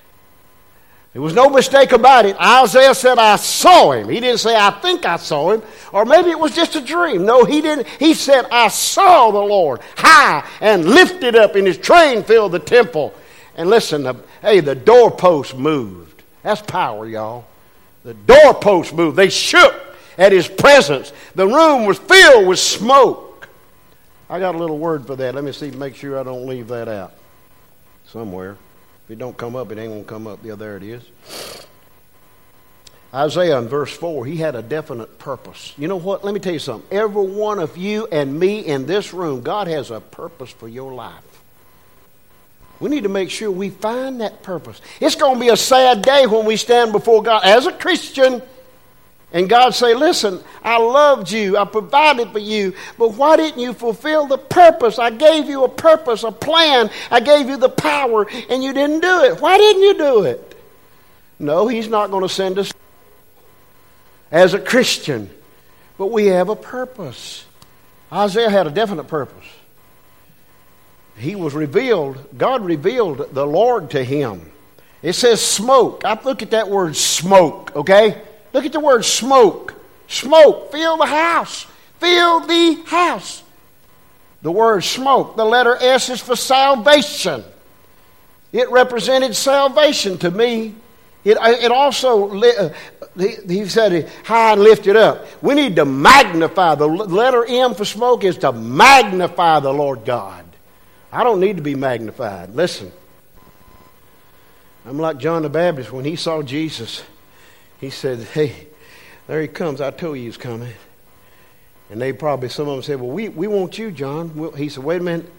There 1.15 1.23
was 1.23 1.33
no 1.33 1.49
mistake 1.49 1.93
about 1.93 2.27
it. 2.27 2.37
Isaiah 2.41 2.93
said, 2.93 3.19
I 3.19 3.37
saw 3.37 3.93
him. 3.93 4.09
He 4.09 4.19
didn't 4.19 4.41
say, 4.41 4.57
I 4.57 4.73
think 4.73 5.07
I 5.07 5.17
saw 5.17 5.53
him. 5.53 5.63
Or 5.93 6.05
maybe 6.05 6.31
it 6.31 6.39
was 6.39 6.57
just 6.57 6.75
a 6.75 6.81
dream. 6.81 7.25
No, 7.25 7.45
he 7.45 7.61
didn't. 7.61 7.87
He 7.87 8.15
said, 8.15 8.47
I 8.51 8.67
saw 8.67 9.31
the 9.31 9.39
Lord 9.39 9.81
high 9.97 10.45
and 10.61 10.85
lifted 10.85 11.37
up, 11.37 11.55
and 11.55 11.69
his 11.69 11.79
train 11.79 12.25
filled 12.25 12.51
the 12.51 12.59
temple. 12.59 13.15
And 13.55 13.71
listen, 13.71 14.21
hey, 14.43 14.59
the 14.59 14.75
doorpost 14.75 15.57
moved. 15.57 16.25
That's 16.43 16.61
power, 16.63 17.07
y'all. 17.07 17.45
The 18.03 18.15
doorpost 18.15 18.93
moved. 18.93 19.17
They 19.17 19.31
shook 19.31 19.81
at 20.19 20.33
his 20.33 20.49
presence. 20.49 21.13
The 21.37 21.47
room 21.47 21.87
was 21.87 22.01
filled 22.01 22.49
with 22.49 22.59
smoke. 22.59 23.49
I 24.29 24.41
got 24.41 24.57
a 24.57 24.59
little 24.59 24.79
word 24.79 25.07
for 25.07 25.15
that. 25.15 25.37
Let 25.37 25.45
me 25.45 25.53
see, 25.53 25.71
make 25.71 25.95
sure 25.95 26.19
I 26.19 26.25
don't 26.25 26.47
leave 26.47 26.67
that 26.69 26.89
out 26.89 27.13
somewhere. 28.09 28.57
If 29.05 29.11
it 29.11 29.19
don't 29.19 29.37
come 29.37 29.55
up, 29.55 29.71
it 29.71 29.79
ain't 29.79 29.91
going 29.91 30.05
to 30.05 30.09
come 30.09 30.27
up. 30.27 30.41
Yeah, 30.43 30.55
there 30.55 30.77
it 30.77 30.83
is. 30.83 31.03
Isaiah 33.15 33.59
in 33.59 33.69
verse 33.69 33.97
4, 33.97 34.27
he 34.27 34.37
had 34.37 34.57
a 34.57 34.63
definite 34.63 35.19
purpose. 35.19 35.73
You 35.79 35.87
know 35.87 35.97
what? 35.97 36.25
Let 36.25 36.35
me 36.35 36.41
tell 36.41 36.53
you 36.53 36.59
something. 36.59 36.89
Every 36.91 37.23
one 37.23 37.61
of 37.61 37.77
you 37.77 38.09
and 38.11 38.41
me 38.41 38.61
in 38.61 38.87
this 38.87 39.15
room, 39.15 39.43
God 39.43 39.69
has 39.69 39.93
a 39.93 40.01
purpose 40.01 40.51
for 40.51 40.67
your 40.67 40.93
life. 40.93 41.23
We 42.81 42.91
need 42.91 43.05
to 43.05 43.09
make 43.09 43.31
sure 43.31 43.51
we 43.53 43.71
find 43.71 44.21
that 44.21 44.43
purpose. 44.43 44.81
It's 45.01 45.15
going 45.15 45.35
to 45.35 45.41
be 45.41 45.49
a 45.51 45.57
sad 45.57 46.03
day 46.03 46.27
when 46.27 46.45
we 46.45 46.57
stand 46.57 46.91
before 46.91 47.23
God 47.23 47.45
as 47.45 47.67
a 47.67 47.73
Christian 47.73 48.43
and 49.35 49.49
God 49.49 49.75
say, 49.75 49.95
listen, 49.95 50.41
I 50.63 50.79
loved 50.79 51.33
you. 51.33 51.59
I 51.59 51.65
provided 51.65 52.31
for 52.31 52.39
you. 52.39 52.73
But 52.97 53.15
why 53.15 53.37
didn't 53.37 53.61
you 53.61 53.73
fulfill 53.73 54.27
the 54.29 54.39
purpose? 54.39 54.97
I 55.01 55.11
gave 55.11 55.47
you 55.47 55.65
a 55.65 55.69
purpose, 55.69 56.23
a 56.23 56.31
plan. 56.31 56.89
I 57.11 57.19
gave 57.19 57.49
you 57.49 57.57
the 57.57 57.69
power 57.69 58.29
and 58.49 58.63
you 58.63 58.73
didn't 58.73 59.01
do 59.01 59.25
it. 59.25 59.41
Why 59.41 59.59
didn't 59.59 59.83
you 59.83 59.99
do 59.99 60.23
it? 60.23 60.57
No, 61.41 61.67
he's 61.67 61.89
not 61.89 62.13
going 62.13 62.23
to 62.23 62.29
send 62.29 62.61
us 62.61 62.73
as 64.31 64.55
a 64.55 64.61
Christian. 64.61 65.29
But 65.99 66.13
we 66.13 66.27
have 66.27 66.49
a 66.49 66.57
purpose. 66.57 67.45
Isaiah 68.13 68.49
had 68.49 68.69
a 68.69 68.71
definite 68.71 69.09
purpose. 69.09 69.47
He 71.17 71.35
was 71.35 71.55
revealed, 71.55 72.25
God 72.39 72.65
revealed 72.65 73.35
the 73.35 73.47
Lord 73.47 73.91
to 73.91 74.05
him. 74.05 74.53
It 75.03 75.15
says 75.15 75.45
smoke. 75.45 76.03
I 76.05 76.17
look 76.23 76.43
at 76.43 76.53
that 76.53 76.71
word 76.71 76.95
smoke, 76.95 77.75
okay? 77.75 78.23
Look 78.55 78.65
at 78.65 78.73
the 78.73 78.81
word 78.81 79.05
smoke. 79.05 79.75
Smoke. 80.09 80.73
Fill 80.73 80.97
the 80.97 81.07
house. 81.07 81.67
Fill 81.99 82.41
the 82.41 82.83
house. 82.87 83.43
The 84.45 84.53
word 84.53 84.85
smoke, 84.85 85.37
the 85.37 85.45
letter 85.45 85.75
S 85.75 86.11
is 86.11 86.21
for 86.21 86.37
salvation. 86.37 87.43
It 88.53 88.71
represented 88.71 89.35
salvation 89.35 90.19
to 90.19 90.31
me. 90.31 90.75
It, 91.25 91.39
it 91.41 91.73
also, 91.73 92.39
uh, 92.39 92.75
he 93.17 93.65
said, 93.65 94.07
high 94.23 94.53
and 94.53 94.61
lifted 94.61 94.97
up. 94.97 95.27
We 95.43 95.55
need 95.55 95.77
to 95.77 95.87
magnify. 95.87 96.75
The 96.75 96.87
letter 96.87 97.47
M 97.47 97.75
for 97.75 97.87
smoke 97.87 98.23
is 98.23 98.37
to 98.39 98.53
magnify 98.53 99.61
the 99.61 99.73
Lord 99.73 100.05
God. 100.05 100.45
I 101.11 101.25
don't 101.25 101.41
need 101.41 101.57
to 101.57 101.63
be 101.63 101.75
magnified. 101.75 102.55
Listen, 102.55 102.93
I'm 104.85 104.99
like 104.99 105.17
John 105.17 105.41
the 105.41 105.49
Baptist 105.49 105.91
when 105.91 106.05
he 106.05 106.17
saw 106.17 106.43
Jesus 106.43 107.03
he 107.85 107.91
said, 107.91 108.21
Hey, 108.21 108.67
there 109.27 109.41
he 109.41 109.49
comes. 109.49 109.81
I 109.81 109.91
told 109.91 110.17
you 110.17 110.25
he's 110.25 110.37
coming. 110.37 110.73
And 111.91 112.01
they 112.01 112.13
probably, 112.13 112.49
some 112.49 112.67
of 112.67 112.75
them 112.75 112.83
said, 112.83 113.01
Well, 113.01 113.11
we, 113.11 113.29
we 113.29 113.47
want 113.47 113.79
you, 113.79 113.91
John. 113.91 114.53
He 114.57 114.69
said, 114.69 114.83
Wait 114.83 115.01
a 115.01 115.05
minute. 115.05 115.31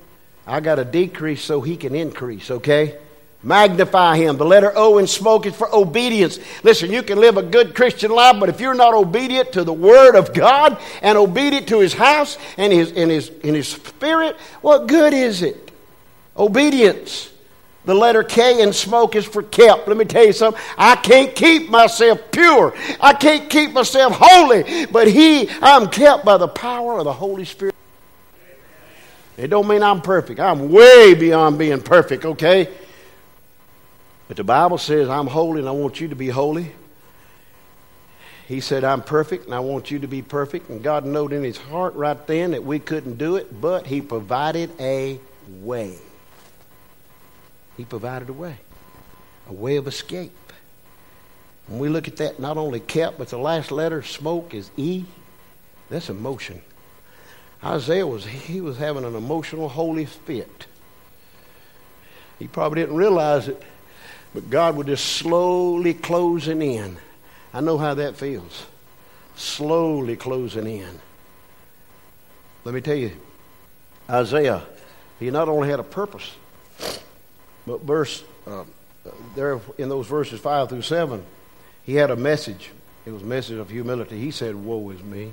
I 0.47 0.59
got 0.59 0.75
to 0.75 0.85
decrease 0.85 1.43
so 1.43 1.61
he 1.61 1.75
can 1.75 1.95
increase, 1.95 2.51
okay? 2.51 2.99
Magnify 3.41 4.17
him. 4.17 4.37
The 4.37 4.45
letter 4.45 4.71
O 4.75 4.99
in 4.99 5.07
smoke 5.07 5.47
is 5.47 5.55
for 5.55 5.73
obedience. 5.73 6.39
Listen, 6.63 6.91
you 6.91 7.01
can 7.01 7.19
live 7.19 7.37
a 7.37 7.43
good 7.43 7.73
Christian 7.73 8.11
life, 8.11 8.39
but 8.39 8.49
if 8.49 8.59
you're 8.59 8.75
not 8.75 8.93
obedient 8.93 9.53
to 9.53 9.63
the 9.63 9.73
Word 9.73 10.15
of 10.15 10.33
God 10.33 10.79
and 11.01 11.17
obedient 11.17 11.67
to 11.69 11.79
His 11.79 11.93
house 11.93 12.37
and 12.57 12.71
His, 12.71 12.91
in 12.91 13.09
his, 13.09 13.29
in 13.29 13.55
his 13.55 13.67
Spirit, 13.67 14.35
what 14.61 14.87
good 14.87 15.13
is 15.13 15.41
it? 15.41 15.71
Obedience. 16.37 17.31
The 17.85 17.93
letter 17.93 18.23
K 18.23 18.61
in 18.61 18.73
smoke 18.73 19.15
is 19.15 19.25
for 19.25 19.43
kept. 19.43 19.87
Let 19.87 19.97
me 19.97 20.05
tell 20.05 20.25
you 20.25 20.33
something. 20.33 20.61
I 20.77 20.95
can't 20.95 21.35
keep 21.35 21.69
myself 21.69 22.19
pure. 22.31 22.73
I 22.99 23.13
can't 23.13 23.49
keep 23.49 23.73
myself 23.73 24.13
holy. 24.15 24.85
But 24.87 25.07
He, 25.07 25.49
I'm 25.61 25.89
kept 25.89 26.25
by 26.25 26.37
the 26.37 26.47
power 26.47 26.97
of 26.97 27.05
the 27.05 27.13
Holy 27.13 27.45
Spirit. 27.45 27.75
It 29.37 29.47
don't 29.49 29.67
mean 29.67 29.83
I'm 29.83 30.01
perfect. 30.01 30.39
I'm 30.39 30.71
way 30.71 31.13
beyond 31.13 31.57
being 31.57 31.81
perfect, 31.81 32.25
okay? 32.25 32.69
But 34.27 34.37
the 34.37 34.43
Bible 34.43 34.77
says 34.77 35.09
I'm 35.09 35.27
holy 35.27 35.59
and 35.59 35.69
I 35.69 35.73
want 35.73 35.99
you 35.99 36.07
to 36.07 36.15
be 36.15 36.29
holy. 36.29 36.71
He 38.47 38.59
said, 38.59 38.83
I'm 38.83 39.01
perfect 39.01 39.45
and 39.45 39.55
I 39.55 39.59
want 39.59 39.89
you 39.89 39.99
to 39.99 40.07
be 40.07 40.21
perfect. 40.21 40.69
And 40.69 40.83
God 40.83 41.05
knew 41.05 41.27
in 41.27 41.43
his 41.43 41.57
heart 41.57 41.95
right 41.95 42.27
then 42.27 42.51
that 42.51 42.63
we 42.63 42.79
couldn't 42.79 43.17
do 43.17 43.37
it, 43.37 43.59
but 43.59 43.87
he 43.87 44.01
provided 44.01 44.69
a 44.79 45.19
way. 45.61 45.95
He 47.77 47.85
provided 47.85 48.29
a 48.29 48.33
way, 48.33 48.57
a 49.49 49.53
way 49.53 49.75
of 49.75 49.87
escape. 49.87 50.31
When 51.67 51.79
we 51.79 51.89
look 51.89 52.07
at 52.07 52.17
that, 52.17 52.39
not 52.39 52.57
only 52.57 52.79
kept, 52.79 53.17
but 53.17 53.29
the 53.29 53.37
last 53.37 53.71
letter, 53.71 54.03
smoke, 54.03 54.53
is 54.53 54.69
E. 54.77 55.05
That's 55.89 56.09
emotion. 56.09 56.61
Isaiah 57.63 58.05
was 58.05 58.25
he 58.25 58.61
was 58.61 58.77
having 58.77 59.03
an 59.03 59.15
emotional 59.15 59.69
holy 59.69 60.05
fit. 60.05 60.67
He 62.37 62.47
probably 62.47 62.81
didn't 62.81 62.95
realize 62.95 63.47
it, 63.47 63.61
but 64.33 64.49
God 64.49 64.75
was 64.75 64.87
just 64.87 65.05
slowly 65.05 65.93
closing 65.93 66.61
in. 66.61 66.97
I 67.53 67.61
know 67.61 67.77
how 67.77 67.93
that 67.95 68.17
feels. 68.17 68.65
Slowly 69.35 70.15
closing 70.15 70.67
in. 70.67 70.99
Let 72.63 72.75
me 72.75 72.81
tell 72.81 72.95
you, 72.95 73.11
Isaiah, 74.09 74.63
he 75.19 75.31
not 75.31 75.49
only 75.49 75.69
had 75.69 75.79
a 75.79 75.83
purpose, 75.83 76.35
but 77.65 77.81
verse 77.81 78.23
uh, 78.47 78.63
there 79.35 79.59
in 79.77 79.89
those 79.89 80.07
verses 80.07 80.39
five 80.39 80.69
through 80.69 80.81
seven, 80.81 81.23
he 81.83 81.95
had 81.95 82.11
a 82.11 82.15
message. 82.15 82.71
It 83.05 83.11
was 83.11 83.21
a 83.21 83.25
message 83.25 83.57
of 83.57 83.69
humility. 83.69 84.19
He 84.19 84.31
said, 84.31 84.55
"Woe 84.55 84.89
is 84.89 85.03
me." 85.03 85.31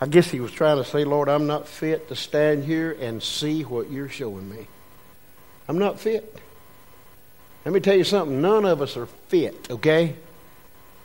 I 0.00 0.06
guess 0.06 0.30
he 0.30 0.40
was 0.40 0.50
trying 0.50 0.78
to 0.78 0.84
say, 0.84 1.04
Lord, 1.04 1.28
I'm 1.28 1.46
not 1.46 1.68
fit 1.68 2.08
to 2.08 2.16
stand 2.16 2.64
here 2.64 2.96
and 2.98 3.22
see 3.22 3.62
what 3.64 3.90
you're 3.90 4.08
showing 4.08 4.48
me. 4.48 4.66
I'm 5.68 5.78
not 5.78 6.00
fit. 6.00 6.34
Let 7.66 7.74
me 7.74 7.80
tell 7.80 7.96
you 7.96 8.04
something. 8.04 8.40
None 8.40 8.64
of 8.64 8.80
us 8.80 8.96
are 8.96 9.04
fit, 9.04 9.70
okay? 9.70 10.16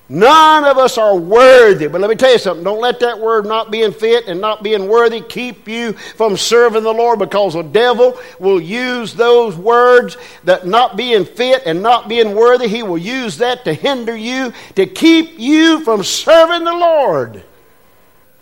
None 0.07 0.65
of 0.65 0.77
us 0.77 0.99
are 0.99 1.15
worthy. 1.15 1.87
But 1.87 1.99
let 1.99 2.09
me 2.11 2.15
tell 2.15 2.31
you 2.31 2.37
something. 2.37 2.63
Don't 2.63 2.79
let 2.79 2.99
that 2.99 3.19
word 3.19 3.45
not 3.45 3.71
being 3.71 3.91
fit 3.91 4.27
and 4.27 4.39
not 4.39 4.61
being 4.61 4.87
worthy 4.87 5.21
keep 5.21 5.67
you 5.67 5.93
from 5.93 6.37
serving 6.37 6.83
the 6.83 6.93
Lord 6.93 7.17
because 7.17 7.53
the 7.53 7.63
devil 7.63 8.19
will 8.39 8.61
use 8.61 9.15
those 9.15 9.55
words 9.55 10.17
that 10.43 10.67
not 10.67 10.95
being 10.95 11.25
fit 11.25 11.63
and 11.65 11.81
not 11.81 12.07
being 12.07 12.35
worthy, 12.35 12.67
he 12.67 12.83
will 12.83 12.99
use 12.99 13.37
that 13.37 13.65
to 13.65 13.73
hinder 13.73 14.15
you, 14.15 14.53
to 14.75 14.85
keep 14.85 15.39
you 15.39 15.79
from 15.83 16.03
serving 16.03 16.65
the 16.65 16.73
Lord. 16.73 17.43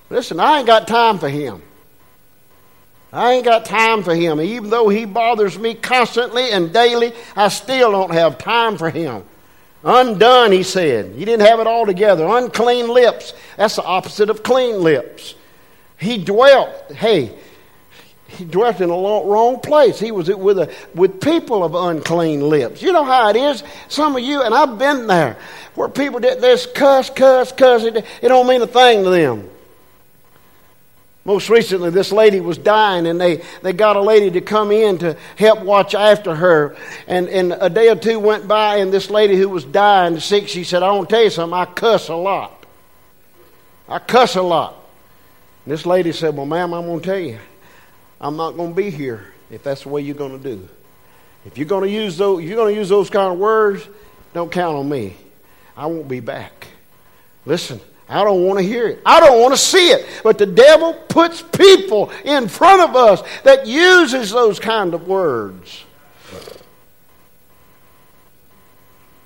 Listen, 0.10 0.42
I 0.42 0.58
ain't 0.58 0.68
got 0.68 0.86
time 0.86 1.18
for 1.18 1.30
him. 1.30 1.62
I 3.14 3.34
ain't 3.34 3.46
got 3.46 3.64
time 3.64 4.04
for 4.04 4.14
him. 4.14 4.42
Even 4.42 4.70
though 4.70 4.90
he 4.90 5.06
bothers 5.06 5.58
me 5.58 5.76
constantly 5.76 6.52
and 6.52 6.74
daily, 6.74 7.14
I 7.38 7.48
still 7.48 7.92
don't 7.92 8.12
have 8.12 8.38
time 8.38 8.78
for 8.78 8.90
him. 8.90 9.24
Undone, 9.84 10.52
he 10.52 10.64
said. 10.64 11.14
He 11.16 11.26
didn't 11.26 11.46
have 11.46 11.60
it 11.60 11.68
all 11.68 11.86
together. 11.86 12.26
Unclean 12.26 12.88
lips. 12.88 13.34
That's 13.58 13.76
the 13.76 13.84
opposite 13.84 14.30
of 14.30 14.44
clean 14.44 14.82
lips. 14.82 15.36
He 15.98 16.18
dwelt, 16.18 16.92
hey, 16.94 17.38
he 18.28 18.46
dwelt 18.46 18.82
in 18.82 18.90
a 18.90 18.94
wrong 18.94 19.60
place. 19.60 20.00
He 20.00 20.12
was 20.12 20.28
with, 20.28 20.58
a, 20.58 20.74
with 20.96 21.22
people 21.22 21.64
of 21.64 21.76
unclean 21.76 22.42
lips. 22.42 22.82
You 22.82 22.92
know 22.92 23.04
how 23.04 23.30
it 23.30 23.36
is. 23.36 23.64
Some 23.90 24.16
of 24.16 24.24
you, 24.24 24.42
and 24.42 24.56
I've 24.56 24.80
been 24.80 25.08
there, 25.08 25.38
where 25.76 25.90
people 25.90 26.20
did 26.20 26.42
this 26.42 26.66
cuss, 26.66 27.10
cuss, 27.10 27.52
cuss. 27.52 27.84
It, 27.84 27.98
it 27.98 28.28
don't 28.28 28.48
mean 28.48 28.62
a 28.62 28.68
thing 28.68 29.04
to 29.04 29.10
them. 29.10 29.50
Most 31.26 31.50
recently, 31.50 31.90
this 31.90 32.12
lady 32.12 32.42
was 32.42 32.58
dying, 32.58 33.08
and 33.08 33.20
they, 33.20 33.42
they 33.62 33.72
got 33.72 33.96
a 33.96 34.02
lady 34.02 34.30
to 34.32 34.42
come 34.42 34.72
in 34.72 34.98
to 34.98 35.16
help 35.38 35.62
watch 35.62 35.96
after 35.96 36.36
her. 36.36 36.76
And, 37.08 37.30
and 37.30 37.56
a 37.60 37.70
day 37.70 37.90
or 37.90 37.96
two 37.96 38.20
went 38.20 38.46
by, 38.46 38.78
and 38.78 38.92
this 38.92 39.10
lady 39.10 39.38
who 39.38 39.48
was 39.48 39.64
dying, 39.64 40.20
sick, 40.20 40.50
she 40.50 40.66
said, 40.66 40.84
I 40.84 40.92
want 40.92 41.08
to 41.10 41.16
tell 41.16 41.24
you 41.24 41.30
something, 41.30 41.58
I 41.58 41.66
cuss 41.66 42.10
a 42.10 42.16
lot. 42.16 42.66
I 43.88 44.00
cuss 44.00 44.36
a 44.36 44.42
lot. 44.42 44.76
And 45.64 45.74
this 45.74 45.86
lady 45.86 46.12
said, 46.12 46.36
Well, 46.36 46.46
ma'am, 46.46 46.74
I'm 46.74 46.86
going 46.86 47.00
to 47.00 47.06
tell 47.06 47.20
you, 47.20 47.40
I'm 48.20 48.36
not 48.36 48.52
going 48.52 48.72
to 48.72 48.76
be 48.76 48.90
here 48.90 49.34
if 49.50 49.64
that's 49.64 49.84
the 49.84 49.90
way 49.90 50.02
you're 50.02 50.16
going 50.16 50.38
to 50.38 50.56
do. 50.56 50.68
If 51.46 51.58
you're 51.58 51.68
going 51.68 51.84
to 51.84 51.90
use 51.90 52.18
those, 52.18 52.42
if 52.42 52.50
you're 52.50 52.58
going 52.58 52.74
to 52.74 52.80
use 52.80 52.90
those 52.90 53.10
kind 53.10 53.32
of 53.32 53.40
words, 53.40 53.88
don't 54.34 54.52
count 54.52 54.76
on 54.76 54.90
me. 54.90 55.16
I 55.76 55.86
won't 55.86 56.08
be 56.08 56.20
back. 56.20 56.68
Listen, 57.46 57.80
I 58.14 58.24
don't 58.24 58.44
want 58.44 58.60
to 58.60 58.66
hear 58.66 58.88
it. 58.88 59.02
I 59.06 59.20
don't 59.20 59.42
want 59.42 59.54
to 59.54 59.60
see 59.60 59.88
it. 59.88 60.06
But 60.24 60.38
the 60.38 60.46
devil 60.46 60.94
puts 60.94 61.42
people 61.42 62.12
in 62.24 62.48
front 62.48 62.82
of 62.82 62.96
us 62.96 63.24
that 63.44 63.66
uses 63.66 64.32
those 64.32 64.60
kind 64.60 64.94
of 64.94 65.08
words. 65.08 65.84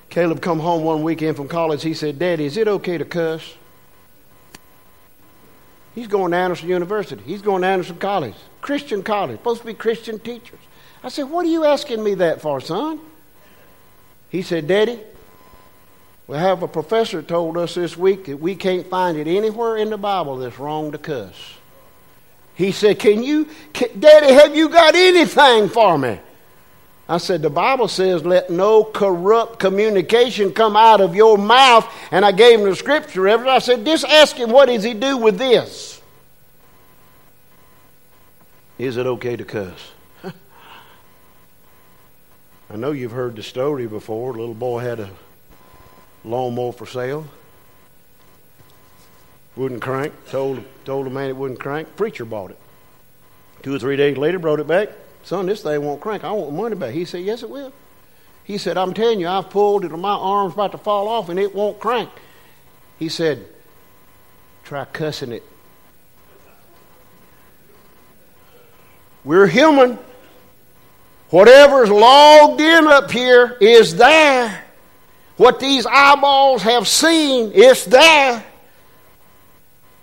Caleb 0.08 0.40
come 0.40 0.58
home 0.58 0.84
one 0.84 1.02
weekend 1.02 1.36
from 1.36 1.48
college. 1.48 1.82
He 1.82 1.94
said, 1.94 2.18
Daddy, 2.18 2.46
is 2.46 2.56
it 2.56 2.66
okay 2.66 2.98
to 2.98 3.04
cuss? 3.04 3.54
He's 5.94 6.06
going 6.06 6.30
to 6.30 6.36
Anderson 6.36 6.68
University. 6.68 7.22
He's 7.24 7.42
going 7.42 7.62
to 7.62 7.68
Anderson 7.68 7.98
College, 7.98 8.34
Christian 8.60 9.02
college, 9.02 9.38
supposed 9.38 9.60
to 9.60 9.66
be 9.66 9.74
Christian 9.74 10.18
teachers. 10.18 10.60
I 11.02 11.08
said, 11.08 11.24
What 11.24 11.44
are 11.44 11.48
you 11.48 11.64
asking 11.64 12.02
me 12.02 12.14
that 12.14 12.40
for, 12.40 12.60
son? 12.60 13.00
He 14.30 14.42
said, 14.42 14.66
Daddy, 14.66 15.00
we 16.28 16.36
have 16.36 16.62
a 16.62 16.68
professor 16.68 17.22
told 17.22 17.56
us 17.56 17.74
this 17.74 17.96
week 17.96 18.26
that 18.26 18.36
we 18.36 18.54
can't 18.54 18.86
find 18.86 19.16
it 19.16 19.26
anywhere 19.26 19.78
in 19.78 19.88
the 19.88 19.96
Bible 19.96 20.36
that's 20.36 20.58
wrong 20.58 20.92
to 20.92 20.98
cuss. 20.98 21.34
He 22.54 22.70
said, 22.70 22.98
Can 22.98 23.22
you, 23.22 23.48
can, 23.72 23.98
Daddy, 23.98 24.34
have 24.34 24.54
you 24.54 24.68
got 24.68 24.94
anything 24.94 25.70
for 25.70 25.96
me? 25.96 26.20
I 27.08 27.16
said, 27.16 27.40
The 27.40 27.48
Bible 27.48 27.88
says, 27.88 28.26
let 28.26 28.50
no 28.50 28.84
corrupt 28.84 29.58
communication 29.58 30.52
come 30.52 30.76
out 30.76 31.00
of 31.00 31.16
your 31.16 31.38
mouth. 31.38 31.90
And 32.10 32.26
I 32.26 32.32
gave 32.32 32.60
him 32.60 32.68
the 32.68 32.76
scripture. 32.76 33.26
I 33.26 33.58
said, 33.60 33.86
Just 33.86 34.04
ask 34.04 34.36
him, 34.36 34.50
what 34.50 34.66
does 34.66 34.84
he 34.84 34.92
do 34.92 35.16
with 35.16 35.38
this? 35.38 36.02
Is 38.76 38.98
it 38.98 39.06
okay 39.06 39.34
to 39.34 39.44
cuss? 39.44 39.92
I 42.70 42.76
know 42.76 42.92
you've 42.92 43.12
heard 43.12 43.36
the 43.36 43.42
story 43.42 43.86
before. 43.86 44.34
A 44.34 44.38
little 44.38 44.52
boy 44.52 44.80
had 44.80 45.00
a 45.00 45.08
lawnmower 46.24 46.72
for 46.72 46.86
sale. 46.86 47.26
Wouldn't 49.56 49.82
crank. 49.82 50.12
Told, 50.30 50.64
told 50.84 51.06
the 51.06 51.10
man 51.10 51.28
it 51.28 51.36
wouldn't 51.36 51.58
crank. 51.58 51.96
Preacher 51.96 52.24
bought 52.24 52.52
it. 52.52 52.58
Two 53.62 53.74
or 53.74 53.78
three 53.78 53.96
days 53.96 54.16
later, 54.16 54.38
brought 54.38 54.60
it 54.60 54.68
back. 54.68 54.90
Son, 55.24 55.46
this 55.46 55.62
thing 55.62 55.82
won't 55.82 56.00
crank. 56.00 56.24
I 56.24 56.30
want 56.30 56.54
money 56.54 56.76
back. 56.76 56.94
He 56.94 57.04
said, 57.04 57.24
Yes, 57.24 57.42
it 57.42 57.50
will. 57.50 57.72
He 58.44 58.56
said, 58.56 58.78
I'm 58.78 58.94
telling 58.94 59.20
you, 59.20 59.28
I've 59.28 59.50
pulled 59.50 59.84
it, 59.84 59.92
and 59.92 60.00
my 60.00 60.14
arm's 60.14 60.54
about 60.54 60.72
to 60.72 60.78
fall 60.78 61.08
off, 61.08 61.28
and 61.28 61.38
it 61.38 61.54
won't 61.54 61.78
crank. 61.80 62.08
He 62.98 63.08
said, 63.08 63.46
Try 64.64 64.84
cussing 64.86 65.32
it. 65.32 65.42
We're 69.24 69.46
human. 69.46 69.98
Whatever's 71.30 71.90
logged 71.90 72.60
in 72.60 72.86
up 72.86 73.10
here 73.10 73.58
is 73.60 73.96
there. 73.96 74.64
What 75.38 75.60
these 75.60 75.86
eyeballs 75.86 76.62
have 76.62 76.86
seen 76.86 77.52
is 77.52 77.86
there. 77.86 78.44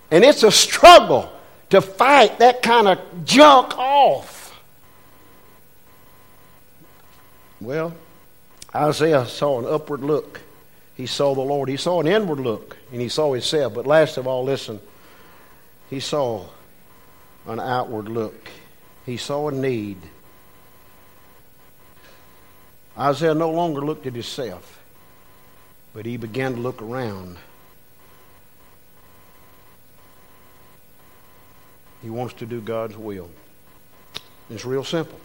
And 0.10 0.24
it's 0.24 0.42
a 0.44 0.52
struggle 0.52 1.32
to 1.70 1.82
fight 1.82 2.40
that 2.40 2.64
kind 2.64 2.88
of 2.88 3.00
junk 3.26 3.78
off. 3.78 4.60
Well, 7.60 7.94
Isaiah 8.74 9.26
saw 9.26 9.60
an 9.60 9.66
upward 9.66 10.02
look. 10.02 10.42
He 10.96 11.06
saw 11.06 11.36
the 11.36 11.42
Lord. 11.42 11.68
He 11.68 11.78
saw 11.78 12.00
an 12.00 12.08
inward 12.08 12.40
look, 12.40 12.78
and 12.92 13.02
he 13.02 13.10
saw 13.10 13.34
himself. 13.34 13.74
But 13.74 13.86
last 13.86 14.18
of 14.18 14.28
all, 14.28 14.44
listen, 14.44 14.80
he 15.90 16.00
saw 16.00 16.46
an 17.46 17.60
outward 17.60 18.08
look. 18.08 18.50
He 19.06 19.18
saw 19.18 19.50
a 19.50 19.52
need. 19.52 19.98
Isaiah 22.98 23.34
no 23.34 23.52
longer 23.52 23.82
looked 23.82 24.08
at 24.08 24.14
himself, 24.14 24.80
but 25.96 26.06
he 26.06 26.18
began 26.18 26.54
to 26.56 26.60
look 26.60 26.82
around. 26.82 27.38
He 32.04 32.10
wants 32.10 32.34
to 32.36 32.46
do 32.46 32.60
God's 32.60 32.98
will. 32.98 33.30
It's 34.50 34.66
real 34.66 34.84
simple. 34.84 35.20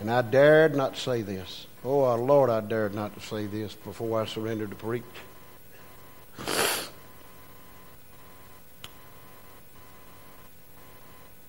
And 0.00 0.10
I 0.10 0.20
dared 0.20 0.76
not 0.76 0.98
say 0.98 1.22
this. 1.22 1.66
Oh, 1.82 2.04
our 2.04 2.18
Lord, 2.18 2.50
I 2.50 2.60
dared 2.60 2.94
not 2.94 3.18
to 3.18 3.26
say 3.26 3.46
this 3.46 3.74
before 3.74 4.20
I 4.20 4.26
surrendered 4.26 4.70
to 4.70 4.76
preach. 4.76 5.02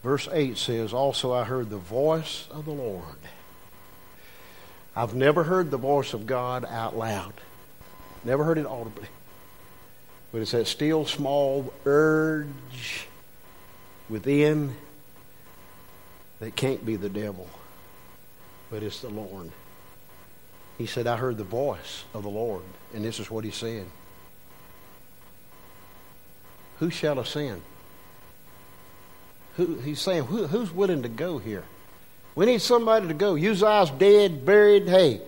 Verse 0.01 0.29
8 0.31 0.57
says, 0.57 0.93
Also 0.93 1.33
I 1.33 1.43
heard 1.43 1.69
the 1.69 1.77
voice 1.77 2.47
of 2.49 2.63
the 2.63 2.71
Lord. 2.71 3.17
I've 4.99 5.15
never 5.15 5.43
heard 5.43 5.71
the 5.71 5.77
voice 5.77 6.13
of 6.13 6.27
God 6.27 6.65
out 6.65 6.97
loud, 6.97 7.33
never 8.23 8.43
heard 8.43 8.57
it 8.57 8.65
audibly. 8.65 9.07
But 10.31 10.41
it's 10.41 10.51
that 10.51 10.67
still 10.67 11.05
small 11.05 11.73
urge 11.85 13.07
within 14.09 14.75
that 16.39 16.55
can't 16.55 16.85
be 16.85 16.95
the 16.95 17.09
devil 17.09 17.49
but 18.69 18.83
it's 18.83 19.01
the 19.01 19.09
Lord. 19.09 19.51
He 20.77 20.85
said, 20.85 21.07
I 21.07 21.17
heard 21.17 21.37
the 21.37 21.43
voice 21.43 22.05
of 22.13 22.23
the 22.23 22.29
Lord. 22.29 22.63
And 22.93 23.03
this 23.03 23.19
is 23.19 23.29
what 23.29 23.43
he 23.43 23.51
said 23.51 23.85
Who 26.79 26.89
shall 26.89 27.19
ascend? 27.19 27.61
Who, 29.57 29.75
he's 29.79 29.99
saying, 29.99 30.25
who, 30.25 30.47
who's 30.47 30.71
willing 30.71 31.03
to 31.03 31.09
go 31.09 31.37
here? 31.37 31.65
We 32.39 32.45
need 32.45 32.61
somebody 32.61 33.05
to 33.09 33.13
go. 33.13 33.35
Uzziah's 33.35 33.89
dead, 33.89 34.45
buried. 34.45 34.87
Hey, 34.87 35.19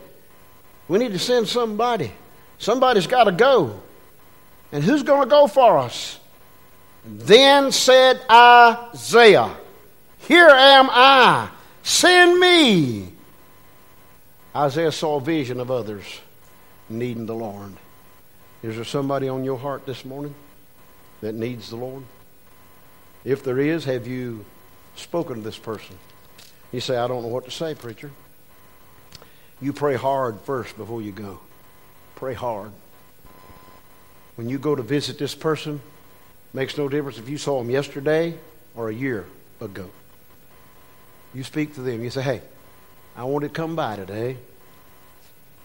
we 0.87 0.97
need 0.97 1.11
to 1.11 1.19
send 1.19 1.45
somebody. 1.45 2.09
Somebody's 2.57 3.05
got 3.05 3.25
to 3.25 3.33
go. 3.33 3.81
And 4.71 4.81
who's 4.81 5.03
going 5.03 5.23
to 5.23 5.29
go 5.29 5.47
for 5.47 5.77
us? 5.79 6.17
Then 7.03 7.73
said 7.73 8.21
Isaiah, 8.31 9.53
Here 10.19 10.47
am 10.47 10.87
I. 10.89 11.49
Send 11.83 12.39
me. 12.39 13.11
Isaiah 14.55 14.93
saw 14.93 15.17
a 15.17 15.21
vision 15.21 15.59
of 15.59 15.69
others 15.69 16.21
needing 16.87 17.25
the 17.25 17.35
Lord. 17.35 17.73
Is 18.63 18.77
there 18.77 18.85
somebody 18.85 19.27
on 19.27 19.43
your 19.43 19.57
heart 19.57 19.85
this 19.85 20.05
morning 20.05 20.33
that 21.19 21.35
needs 21.35 21.71
the 21.71 21.75
Lord? 21.75 22.03
If 23.25 23.43
there 23.43 23.59
is, 23.59 23.83
have 23.83 24.07
you 24.07 24.45
spoken 24.95 25.35
to 25.35 25.41
this 25.41 25.57
person? 25.57 25.97
You 26.71 26.79
say, 26.79 26.97
I 26.97 27.07
don't 27.07 27.21
know 27.23 27.27
what 27.27 27.45
to 27.45 27.51
say, 27.51 27.75
preacher. 27.75 28.11
You 29.61 29.73
pray 29.73 29.95
hard 29.95 30.39
first 30.41 30.77
before 30.77 31.01
you 31.01 31.11
go. 31.11 31.39
Pray 32.15 32.33
hard. 32.33 32.71
When 34.35 34.49
you 34.49 34.57
go 34.57 34.75
to 34.75 34.81
visit 34.81 35.17
this 35.17 35.35
person, 35.35 35.81
makes 36.53 36.77
no 36.77 36.89
difference 36.89 37.17
if 37.17 37.29
you 37.29 37.37
saw 37.37 37.59
them 37.59 37.69
yesterday 37.69 38.35
or 38.75 38.89
a 38.89 38.93
year 38.93 39.25
ago. 39.59 39.89
You 41.33 41.43
speak 41.43 41.75
to 41.75 41.81
them. 41.81 42.03
You 42.03 42.09
say, 42.09 42.21
hey, 42.21 42.41
I 43.15 43.25
want 43.25 43.43
to 43.43 43.49
come 43.49 43.75
by 43.75 43.95
today 43.95 44.37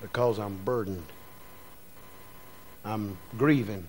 because 0.02 0.38
I'm 0.38 0.56
burdened. 0.64 1.06
I'm 2.84 3.16
grieving 3.36 3.86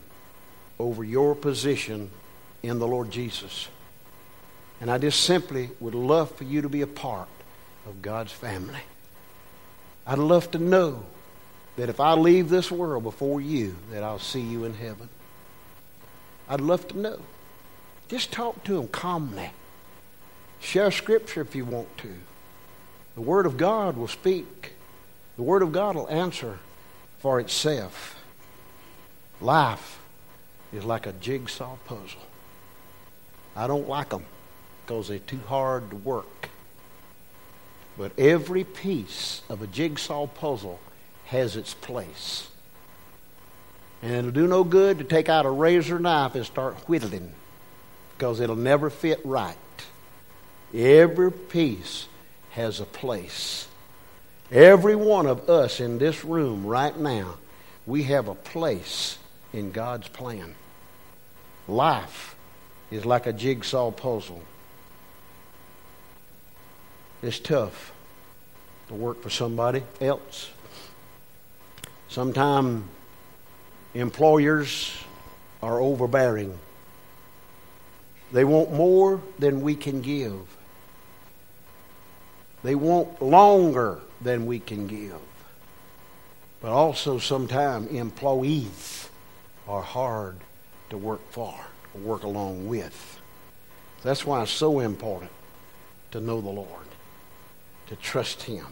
over 0.80 1.04
your 1.04 1.36
position 1.36 2.10
in 2.64 2.80
the 2.80 2.88
Lord 2.88 3.12
Jesus. 3.12 3.68
And 4.80 4.92
I 4.92 4.98
just 4.98 5.22
simply 5.22 5.72
would 5.80 5.96
love 5.96 6.32
for 6.32 6.44
you 6.44 6.62
to 6.62 6.70
be 6.70 6.82
a 6.82 6.88
part 6.88 7.28
of 7.88 8.02
God's 8.02 8.32
family. 8.32 8.82
I'd 10.06 10.20
love 10.20 10.52
to 10.52 10.60
know 10.60 11.04
that 11.78 11.90
if 11.90 12.00
I 12.00 12.14
leave 12.14 12.50
this 12.50 12.72
world 12.72 13.04
before 13.04 13.42
you, 13.42 13.76
that 13.92 14.04
I'll 14.04 14.20
see 14.20 14.42
you 14.42 14.66
in 14.66 14.74
heaven. 14.74 15.10
I'd 16.48 16.62
love 16.62 16.88
to 16.90 16.98
know. 16.98 17.20
Just 18.08 18.32
talk 18.32 18.64
to 18.66 18.76
them 18.76 18.88
calmly. 18.88 19.52
Share 20.60 20.92
scripture 20.92 21.42
if 21.42 21.56
you 21.56 21.66
want 21.66 21.98
to. 22.00 22.14
The 23.16 23.22
Word 23.22 23.46
of 23.46 23.58
God 23.58 23.98
will 23.98 24.08
speak. 24.08 24.74
The 25.36 25.44
Word 25.44 25.62
of 25.62 25.72
God 25.72 25.96
will 25.96 26.10
answer 26.10 26.60
for 27.20 27.40
itself. 27.40 28.16
Life 29.42 30.00
is 30.72 30.84
like 30.84 31.06
a 31.06 31.12
jigsaw 31.14 31.76
puzzle. 31.86 32.22
I 33.56 33.68
don't 33.68 33.90
like 33.90 34.10
them 34.10 34.26
because 34.88 35.10
they're 35.10 35.20
too 35.20 35.42
hard 35.48 35.90
to 35.90 35.98
work. 35.98 36.50
But 37.98 38.18
every 38.18 38.64
piece 38.64 39.42
of 39.50 39.62
a 39.62 39.68
jigsaw 39.68 40.28
puzzle 40.28 40.80
has 41.26 41.58
its 41.58 41.74
place. 41.74 42.48
And 44.02 44.14
it'll 44.14 44.32
do 44.32 44.48
no 44.48 44.64
good 44.64 45.00
to 45.00 45.04
take 45.04 45.28
out 45.28 45.46
a 45.46 45.50
razor 45.50 46.00
knife 46.00 46.36
and 46.36 46.46
start 46.46 46.88
whittling 46.88 47.34
because 48.16 48.40
it'll 48.40 48.56
never 48.56 48.90
fit 48.90 49.20
right. 49.26 49.58
Every 50.74 51.32
piece 51.34 52.08
has 52.52 52.80
a 52.80 52.86
place. 52.86 53.68
Every 54.50 54.96
one 54.96 55.26
of 55.26 55.50
us 55.50 55.82
in 55.82 55.98
this 55.98 56.24
room 56.24 56.66
right 56.66 56.98
now, 56.98 57.36
we 57.86 58.04
have 58.04 58.30
a 58.30 58.36
place 58.36 59.18
in 59.52 59.72
God's 59.72 60.08
plan. 60.08 60.56
Life 61.68 62.36
is 62.90 63.06
like 63.06 63.28
a 63.28 63.34
jigsaw 63.34 63.92
puzzle. 63.92 64.42
It's 67.22 67.40
tough 67.40 67.94
to 68.88 68.94
work 68.94 69.22
for 69.22 69.30
somebody 69.30 69.84
else. 70.00 70.52
Sometimes 72.10 72.86
employers 73.94 74.96
are 75.62 75.80
overbearing. 75.80 76.58
They 78.32 78.44
want 78.44 78.74
more 78.74 79.22
than 79.40 79.62
we 79.62 79.76
can 79.76 80.02
give. 80.02 80.40
They 82.64 82.76
want 82.76 83.22
longer 83.22 84.00
than 84.22 84.46
we 84.46 84.60
can 84.60 84.88
give. 84.88 85.20
But 86.62 86.72
also, 86.72 87.20
sometimes 87.20 87.92
employees 87.92 89.10
are 89.68 89.82
hard 89.82 90.38
to 90.90 90.98
work 90.98 91.22
for 91.32 91.54
or 91.94 92.02
work 92.02 92.24
along 92.24 92.68
with. 92.68 93.20
That's 94.04 94.26
why 94.26 94.42
it's 94.42 94.52
so 94.52 94.80
important 94.80 95.32
to 96.12 96.20
know 96.20 96.42
the 96.42 96.50
Lord, 96.50 96.87
to 97.88 97.96
trust 97.96 98.44
Him. 98.44 98.66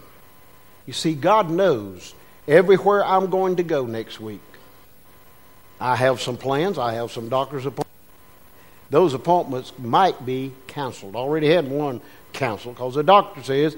You 0.86 0.94
see, 0.94 1.16
God 1.16 1.50
knows 1.50 2.14
everywhere 2.48 3.04
I'm 3.04 3.30
going 3.30 3.56
to 3.58 3.64
go 3.64 3.86
next 3.86 4.20
week. 4.20 4.42
I 5.80 5.96
have 5.96 6.22
some 6.22 6.38
plans, 6.38 6.78
I 6.78 6.94
have 6.94 7.12
some 7.12 7.30
doctor's 7.30 7.66
appointments. 7.66 7.86
Those 8.90 9.14
appointments 9.14 9.74
might 9.80 10.26
be 10.26 10.54
canceled. 10.68 11.16
Already 11.16 11.50
had 11.50 11.70
one 11.70 12.02
canceled 12.34 12.76
because 12.76 12.96
the 12.96 13.04
doctor 13.04 13.44
says 13.44 13.76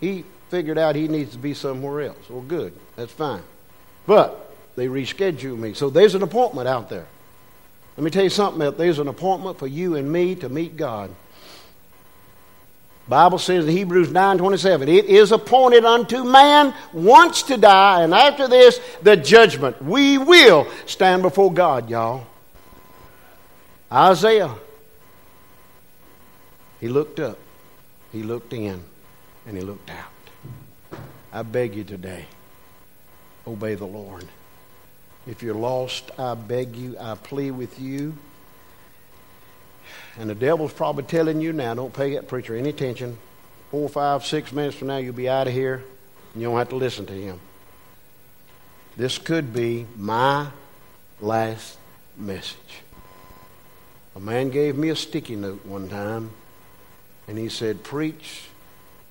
he 0.00 0.24
figured 0.48 0.78
out 0.78 0.96
he 0.96 1.08
needs 1.08 1.32
to 1.32 1.38
be 1.38 1.54
somewhere 1.54 2.02
else. 2.02 2.30
Well, 2.30 2.42
good, 2.42 2.72
that's 2.96 3.12
fine. 3.12 3.42
But 4.06 4.54
they 4.76 4.86
reschedule 4.86 5.58
me. 5.58 5.74
So 5.74 5.90
there's 5.90 6.14
an 6.14 6.22
appointment 6.22 6.68
out 6.68 6.88
there. 6.88 7.06
Let 7.96 8.04
me 8.04 8.10
tell 8.10 8.24
you 8.24 8.30
something 8.30 8.76
There's 8.76 8.98
an 8.98 9.08
appointment 9.08 9.58
for 9.58 9.66
you 9.66 9.96
and 9.96 10.10
me 10.10 10.34
to 10.36 10.48
meet 10.48 10.76
God. 10.76 11.10
Bible 13.08 13.38
says 13.38 13.64
in 13.66 13.70
Hebrews 13.70 14.08
9:27, 14.08 14.88
it 14.88 15.04
is 15.04 15.30
appointed 15.30 15.84
unto 15.84 16.24
man 16.24 16.74
once 16.92 17.42
to 17.44 17.56
die, 17.56 18.02
and 18.02 18.12
after 18.12 18.48
this 18.48 18.80
the 19.02 19.16
judgment. 19.16 19.80
We 19.82 20.18
will 20.18 20.66
stand 20.86 21.22
before 21.22 21.52
God, 21.52 21.88
y'all. 21.88 22.26
Isaiah, 23.92 24.52
he 26.80 26.88
looked 26.88 27.20
up, 27.20 27.38
he 28.10 28.24
looked 28.24 28.52
in, 28.52 28.82
and 29.46 29.56
he 29.56 29.62
looked 29.62 29.90
out. 29.90 31.00
I 31.32 31.42
beg 31.42 31.76
you 31.76 31.84
today, 31.84 32.24
obey 33.46 33.76
the 33.76 33.86
Lord. 33.86 34.24
If 35.28 35.42
you're 35.42 35.54
lost, 35.54 36.10
I 36.18 36.34
beg 36.34 36.74
you, 36.74 36.96
I 37.00 37.14
plead 37.14 37.52
with 37.52 37.78
you 37.78 38.16
and 40.18 40.30
the 40.30 40.34
devil's 40.34 40.72
probably 40.72 41.04
telling 41.04 41.40
you 41.40 41.52
now, 41.52 41.74
don't 41.74 41.92
pay 41.92 42.14
that 42.14 42.28
preacher 42.28 42.56
any 42.56 42.70
attention. 42.70 43.18
Four, 43.70 43.88
five, 43.88 44.24
six 44.24 44.52
minutes 44.52 44.76
from 44.76 44.88
now, 44.88 44.96
you'll 44.96 45.12
be 45.12 45.28
out 45.28 45.46
of 45.46 45.52
here, 45.52 45.84
and 46.32 46.42
you 46.42 46.48
don't 46.48 46.56
have 46.56 46.70
to 46.70 46.76
listen 46.76 47.06
to 47.06 47.12
him. 47.12 47.40
This 48.96 49.18
could 49.18 49.52
be 49.52 49.86
my 49.96 50.48
last 51.20 51.78
message. 52.16 52.56
A 54.14 54.20
man 54.20 54.48
gave 54.48 54.76
me 54.76 54.88
a 54.88 54.96
sticky 54.96 55.36
note 55.36 55.66
one 55.66 55.88
time, 55.88 56.30
and 57.28 57.36
he 57.36 57.50
said, 57.50 57.82
Preach 57.82 58.44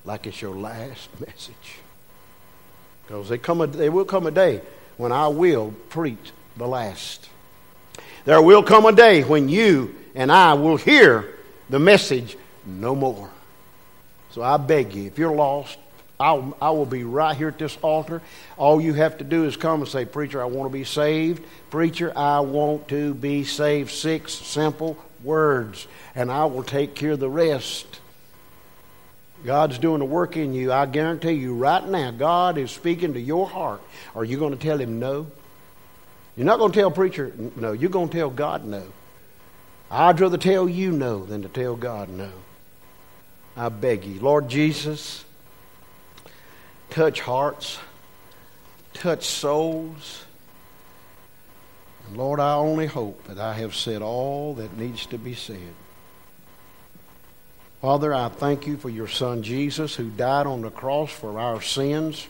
like 0.04 0.26
it's 0.26 0.42
your 0.42 0.56
last 0.56 1.08
message. 1.26 1.78
Because 3.02 3.28
there, 3.28 3.38
come 3.38 3.70
there 3.70 3.92
will 3.92 4.04
come 4.04 4.26
a 4.26 4.32
day 4.32 4.60
when 4.96 5.12
I 5.12 5.28
will 5.28 5.72
preach 5.90 6.32
the 6.56 6.66
last. 6.66 7.28
There 8.24 8.42
will 8.42 8.64
come 8.64 8.86
a 8.86 8.92
day 8.92 9.22
when 9.22 9.48
you 9.48 9.94
and 10.16 10.32
I 10.32 10.54
will 10.54 10.76
hear 10.76 11.28
the 11.70 11.78
message 11.78 12.36
no 12.64 12.96
more. 12.96 13.30
So 14.32 14.42
I 14.42 14.56
beg 14.56 14.94
you, 14.94 15.06
if 15.06 15.18
you're 15.18 15.34
lost, 15.34 15.78
I'll, 16.18 16.56
I 16.60 16.70
will 16.70 16.86
be 16.86 17.04
right 17.04 17.36
here 17.36 17.48
at 17.48 17.58
this 17.58 17.76
altar. 17.82 18.22
All 18.56 18.80
you 18.80 18.94
have 18.94 19.18
to 19.18 19.24
do 19.24 19.44
is 19.44 19.56
come 19.56 19.82
and 19.82 19.88
say, 19.88 20.06
Preacher, 20.06 20.40
I 20.40 20.46
want 20.46 20.70
to 20.70 20.72
be 20.72 20.84
saved. 20.84 21.44
Preacher, 21.70 22.12
I 22.16 22.40
want 22.40 22.88
to 22.88 23.12
be 23.12 23.44
saved. 23.44 23.90
Six 23.90 24.32
simple 24.32 24.96
words, 25.22 25.86
and 26.14 26.32
I 26.32 26.46
will 26.46 26.62
take 26.62 26.94
care 26.94 27.12
of 27.12 27.20
the 27.20 27.28
rest. 27.28 28.00
God's 29.44 29.78
doing 29.78 29.98
the 29.98 30.06
work 30.06 30.38
in 30.38 30.54
you. 30.54 30.72
I 30.72 30.86
guarantee 30.86 31.32
you 31.32 31.54
right 31.54 31.86
now, 31.86 32.10
God 32.10 32.56
is 32.56 32.70
speaking 32.70 33.12
to 33.12 33.20
your 33.20 33.46
heart. 33.46 33.82
Are 34.14 34.24
you 34.24 34.38
going 34.38 34.56
to 34.56 34.58
tell 34.58 34.80
Him 34.80 34.98
no? 34.98 35.26
You're 36.36 36.46
not 36.46 36.58
going 36.58 36.72
to 36.72 36.78
tell 36.78 36.90
preacher 36.90 37.32
no. 37.56 37.72
You're 37.72 37.90
going 37.90 38.08
to 38.08 38.16
tell 38.16 38.30
God 38.30 38.64
no. 38.64 38.82
I'd 39.90 40.20
rather 40.20 40.38
tell 40.38 40.68
you 40.68 40.90
no 40.90 41.24
than 41.24 41.42
to 41.42 41.48
tell 41.48 41.76
God 41.76 42.08
no. 42.08 42.30
I 43.56 43.68
beg 43.68 44.04
you, 44.04 44.20
Lord 44.20 44.48
Jesus, 44.48 45.24
touch 46.90 47.20
hearts, 47.20 47.78
touch 48.92 49.24
souls. 49.24 50.24
And 52.06 52.16
Lord, 52.16 52.40
I 52.40 52.54
only 52.54 52.86
hope 52.86 53.24
that 53.24 53.38
I 53.38 53.54
have 53.54 53.74
said 53.74 54.02
all 54.02 54.54
that 54.54 54.76
needs 54.76 55.06
to 55.06 55.18
be 55.18 55.34
said. 55.34 55.74
Father, 57.80 58.12
I 58.12 58.28
thank 58.28 58.66
you 58.66 58.76
for 58.76 58.90
your 58.90 59.08
Son 59.08 59.42
Jesus 59.42 59.94
who 59.94 60.10
died 60.10 60.46
on 60.46 60.62
the 60.62 60.70
cross 60.70 61.10
for 61.10 61.38
our 61.38 61.60
sins 61.62 62.26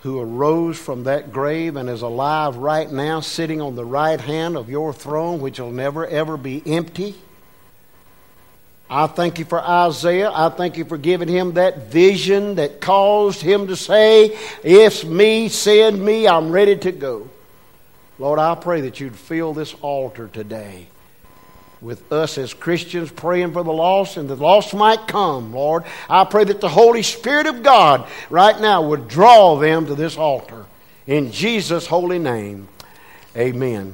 who 0.00 0.20
arose 0.20 0.78
from 0.78 1.04
that 1.04 1.32
grave 1.32 1.76
and 1.76 1.88
is 1.88 2.02
alive 2.02 2.56
right 2.56 2.90
now, 2.90 3.20
sitting 3.20 3.60
on 3.60 3.74
the 3.74 3.84
right 3.84 4.20
hand 4.20 4.56
of 4.56 4.70
your 4.70 4.92
throne, 4.92 5.40
which 5.40 5.58
will 5.58 5.72
never, 5.72 6.06
ever 6.06 6.36
be 6.36 6.62
empty. 6.66 7.14
I 8.88 9.08
thank 9.08 9.38
you 9.38 9.44
for 9.44 9.60
Isaiah. 9.60 10.30
I 10.32 10.48
thank 10.48 10.76
you 10.76 10.84
for 10.84 10.96
giving 10.96 11.28
him 11.28 11.54
that 11.54 11.88
vision 11.88 12.54
that 12.56 12.80
caused 12.80 13.42
him 13.42 13.66
to 13.66 13.76
say, 13.76 14.38
If 14.62 15.04
me, 15.04 15.48
send 15.48 16.04
me, 16.04 16.28
I'm 16.28 16.52
ready 16.52 16.76
to 16.76 16.92
go. 16.92 17.28
Lord, 18.18 18.38
I 18.38 18.54
pray 18.54 18.82
that 18.82 19.00
you'd 19.00 19.16
fill 19.16 19.54
this 19.54 19.74
altar 19.82 20.28
today 20.28 20.86
with 21.80 22.10
us 22.12 22.38
as 22.38 22.54
Christians 22.54 23.10
praying 23.10 23.52
for 23.52 23.62
the 23.62 23.72
lost 23.72 24.16
and 24.16 24.28
the 24.28 24.36
lost 24.36 24.74
might 24.74 25.06
come, 25.06 25.52
Lord. 25.52 25.84
I 26.08 26.24
pray 26.24 26.44
that 26.44 26.60
the 26.60 26.68
Holy 26.68 27.02
Spirit 27.02 27.46
of 27.46 27.62
God 27.62 28.08
right 28.30 28.58
now 28.60 28.88
would 28.88 29.08
draw 29.08 29.56
them 29.56 29.86
to 29.86 29.94
this 29.94 30.16
altar. 30.16 30.66
In 31.06 31.30
Jesus' 31.30 31.86
holy 31.86 32.18
name, 32.18 32.68
amen. 33.36 33.92